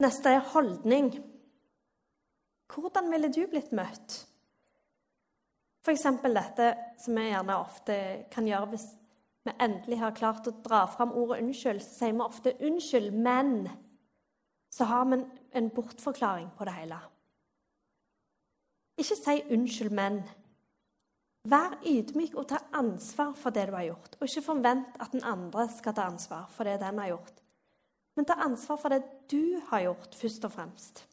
Neste 0.00 0.32
er 0.32 0.50
holdning. 0.54 1.12
Hvordan 2.70 3.10
ville 3.12 3.30
du 3.30 3.44
blitt 3.50 3.70
møtt? 3.76 4.16
F.eks. 5.84 6.06
dette 6.24 6.70
som 7.00 7.16
vi 7.16 7.28
gjerne 7.28 7.60
ofte 7.60 7.96
kan 8.32 8.48
gjøre 8.48 8.72
hvis 8.72 8.88
vi 9.44 9.52
endelig 9.60 9.98
har 9.98 10.16
klart 10.16 10.46
å 10.46 10.56
dra 10.64 10.86
fram 10.86 11.12
ordet 11.12 11.38
'unnskyld', 11.40 11.80
så 11.80 11.94
sier 11.98 12.12
vi 12.12 12.20
ofte 12.20 12.56
'unnskyld, 12.60 13.12
men' 13.12 13.68
Så 14.70 14.84
har 14.84 15.04
vi 15.04 15.24
en 15.52 15.70
bortforklaring 15.70 16.50
på 16.58 16.64
det 16.64 16.72
hele. 16.72 16.98
Ikke 18.98 19.16
si 19.16 19.42
'unnskyld, 19.42 19.90
men'. 19.90 20.22
Vær 21.44 21.80
ydmyk 21.86 22.34
og 22.34 22.48
ta 22.48 22.58
ansvar 22.72 23.32
for 23.32 23.50
det 23.50 23.66
du 23.66 23.72
har 23.72 23.82
gjort, 23.82 24.16
og 24.20 24.28
ikke 24.28 24.42
forvent 24.42 24.96
at 25.00 25.12
den 25.12 25.24
andre 25.24 25.68
skal 25.68 25.94
ta 25.94 26.02
ansvar 26.02 26.46
for 26.50 26.64
det 26.64 26.80
den 26.80 26.98
har 26.98 27.08
gjort. 27.08 27.40
Men 28.16 28.24
ta 28.24 28.32
ansvar 28.32 28.76
for 28.76 28.88
det 28.88 29.02
du 29.30 29.60
har 29.70 29.80
gjort, 29.80 30.14
først 30.14 30.44
og 30.44 30.52
fremst. 30.52 31.06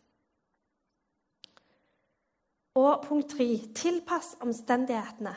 Og 2.76 3.04
punkt 3.08 3.30
tre 3.30 3.58
tilpass 3.76 4.36
omstendighetene. 4.42 5.36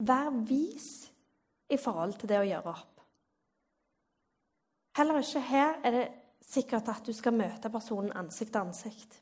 Vær 0.00 0.30
vis 0.48 1.10
i 1.70 1.76
forhold 1.76 2.16
til 2.20 2.30
det 2.30 2.40
å 2.40 2.46
gjøre 2.48 2.72
opp. 2.72 3.02
Heller 4.96 5.20
ikke 5.20 5.42
her 5.44 5.76
er 5.86 5.96
det 5.96 6.06
sikkert 6.44 6.88
at 6.90 7.06
du 7.06 7.12
skal 7.14 7.36
møte 7.36 7.70
personen 7.72 8.14
ansikt 8.16 8.54
til 8.54 8.64
ansikt. 8.64 9.18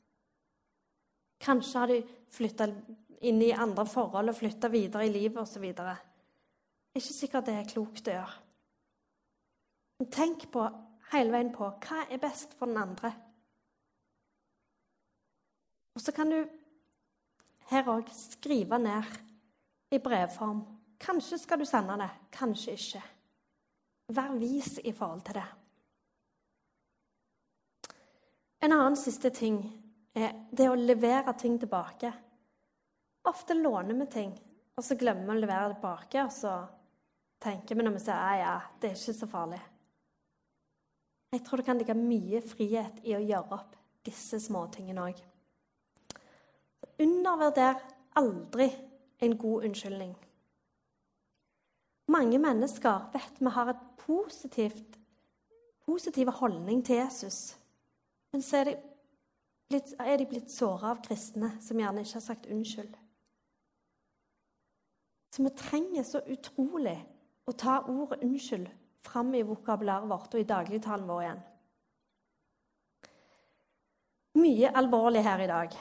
Kanskje 1.42 1.82
har 1.82 1.90
de 1.90 1.98
flytta 2.34 2.68
inn 3.28 3.42
i 3.42 3.52
andre 3.52 3.84
forhold 3.86 4.30
og 4.30 4.38
flytta 4.38 4.70
videre 4.72 5.06
i 5.06 5.12
livet 5.12 5.42
osv. 5.42 5.66
Ikke 6.94 7.14
sikkert 7.14 7.50
det 7.50 7.56
er 7.58 7.70
klokt 7.70 8.08
å 8.08 8.14
gjøre. 8.14 8.36
Men 9.98 10.10
tenk 10.14 10.46
på, 10.54 10.62
hele 11.12 11.34
veien 11.34 11.50
på 11.54 11.68
hva 11.68 12.04
er 12.06 12.22
best 12.22 12.54
for 12.58 12.70
den 12.70 12.78
andre. 12.78 13.12
Og 15.98 16.02
så 16.02 16.14
kan 16.14 16.30
du 16.30 16.38
her 17.72 17.90
òg 17.90 18.10
skrive 18.14 18.78
ned 18.78 19.08
i 19.90 19.98
brevform. 19.98 20.62
Kanskje 20.98 21.38
skal 21.38 21.59
du 21.59 21.66
sende 21.66 21.96
det, 22.01 22.11
kanskje 22.35 22.74
ikke. 22.74 23.03
Vær 24.14 24.35
vis 24.40 24.79
i 24.85 24.92
forhold 24.92 25.22
til 25.27 25.38
det. 25.38 25.46
En 28.64 28.74
annen 28.74 28.96
siste 28.98 29.31
ting 29.31 29.61
er 30.18 30.35
det 30.51 30.66
å 30.66 30.79
levere 30.79 31.35
ting 31.38 31.59
tilbake. 31.61 32.11
Ofte 33.29 33.55
låner 33.55 33.94
vi 34.01 34.07
ting, 34.11 34.33
og 34.74 34.85
så 34.85 34.96
glemmer 34.98 35.29
vi 35.29 35.37
å 35.37 35.42
levere 35.44 35.68
det 35.68 35.79
tilbake. 35.79 36.24
Og 36.24 36.33
så 36.35 36.55
tenker 37.42 37.79
vi 37.79 37.87
når 37.87 37.98
vi 37.98 38.05
sier 38.09 38.40
ja, 38.40 38.55
det 38.81 38.90
er 38.90 38.98
ikke 38.98 39.18
så 39.20 39.31
farlig. 39.31 39.61
Jeg 41.29 41.44
tror 41.44 41.61
det 41.61 41.68
kan 41.68 41.79
ligge 41.79 41.94
mye 41.94 42.40
frihet 42.40 43.03
i 43.05 43.14
å 43.14 43.22
gjøre 43.22 43.59
opp 43.59 43.77
disse 44.09 44.40
småtingene 44.40 45.11
òg. 45.11 45.18
Undervurder 47.05 47.83
aldri 48.18 48.70
en 49.18 49.38
god 49.38 49.64
unnskyldning. 49.64 50.16
Mange 52.09 52.38
mennesker 52.38 53.11
vet 53.12 53.40
vi 53.40 53.50
har 53.52 53.74
positivt, 54.00 54.98
positiv 55.87 56.31
holdning 56.31 56.85
til 56.85 56.96
Jesus. 56.96 57.59
Men 58.33 58.42
så 58.42 58.57
er 58.57 58.64
de 58.64 58.76
blitt, 59.68 59.92
er 60.00 60.24
blitt 60.28 60.50
såra 60.52 60.94
av 60.94 61.02
kristne 61.04 61.52
som 61.64 61.81
gjerne 61.81 62.04
ikke 62.04 62.16
har 62.20 62.24
sagt 62.24 62.48
unnskyld. 62.48 62.96
Så 65.35 65.44
vi 65.44 65.52
trenger 65.57 66.07
så 66.09 66.22
utrolig 66.24 66.96
å 67.46 67.52
ta 67.52 67.81
ordet 67.88 68.22
'unnskyld' 68.22 68.70
fram 69.00 69.35
i 69.35 69.42
vokabularet 69.42 70.09
vårt 70.09 70.35
og 70.35 70.40
i 70.40 70.48
dagligtalen 70.48 71.09
vår 71.09 71.22
igjen. 71.22 71.42
Mye 74.35 74.72
alvorlig 74.76 75.22
her 75.22 75.40
i 75.40 75.46
dag. 75.46 75.76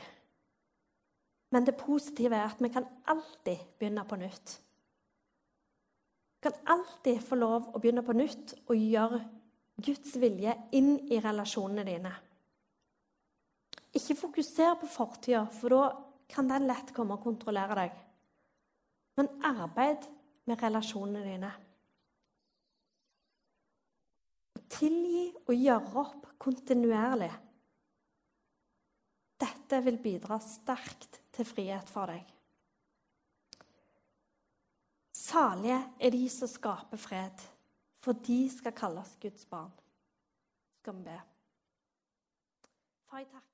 Men 1.52 1.66
det 1.66 1.78
positive 1.80 2.36
er 2.36 2.50
at 2.50 2.62
vi 2.64 2.70
kan 2.72 2.88
alltid 3.08 3.62
begynne 3.80 4.04
på 4.08 4.20
nytt. 4.20 4.58
Vi 6.38 6.50
kan 6.50 6.58
alltid 6.76 7.22
få 7.24 7.38
lov 7.40 7.70
å 7.72 7.80
begynne 7.80 8.04
på 8.06 8.16
nytt 8.16 8.54
og 8.68 8.76
gjøre 8.76 9.22
Guds 9.84 10.16
vilje 10.20 10.54
inn 10.76 10.98
i 11.14 11.22
relasjonene 11.24 11.86
dine. 11.88 12.12
Ikke 13.96 14.18
fokuser 14.18 14.76
på 14.82 14.90
fortida, 14.92 15.46
for 15.54 15.74
da 15.74 15.84
kan 16.30 16.50
den 16.52 16.68
lett 16.68 16.92
komme 16.94 17.16
og 17.16 17.24
kontrollere 17.24 17.78
deg. 17.80 17.96
Men 19.18 19.32
arbeid 19.48 20.06
med 20.48 20.62
relasjonene 20.62 21.24
dine. 21.26 21.52
Tilgi 24.78 25.30
og 25.48 25.54
gjøre 25.56 26.02
opp 26.04 26.28
kontinuerlig. 26.44 27.32
Dette 29.38 29.82
vil 29.86 30.00
bidra 30.02 30.40
sterkt 30.42 31.20
til 31.36 31.46
frihet 31.46 31.90
for 31.92 32.10
deg. 32.10 32.26
Salige 35.18 35.80
er 36.00 36.14
de 36.14 36.24
som 36.32 36.50
skaper 36.50 37.00
fred, 37.02 37.44
for 38.02 38.18
de 38.28 38.40
skal 38.54 38.76
kalles 38.78 39.16
Guds 39.22 39.46
barn. 39.50 39.74
Skal 40.80 40.98
vi 40.98 41.06
be. 41.10 41.20
Far, 43.10 43.26
takker 43.26 43.48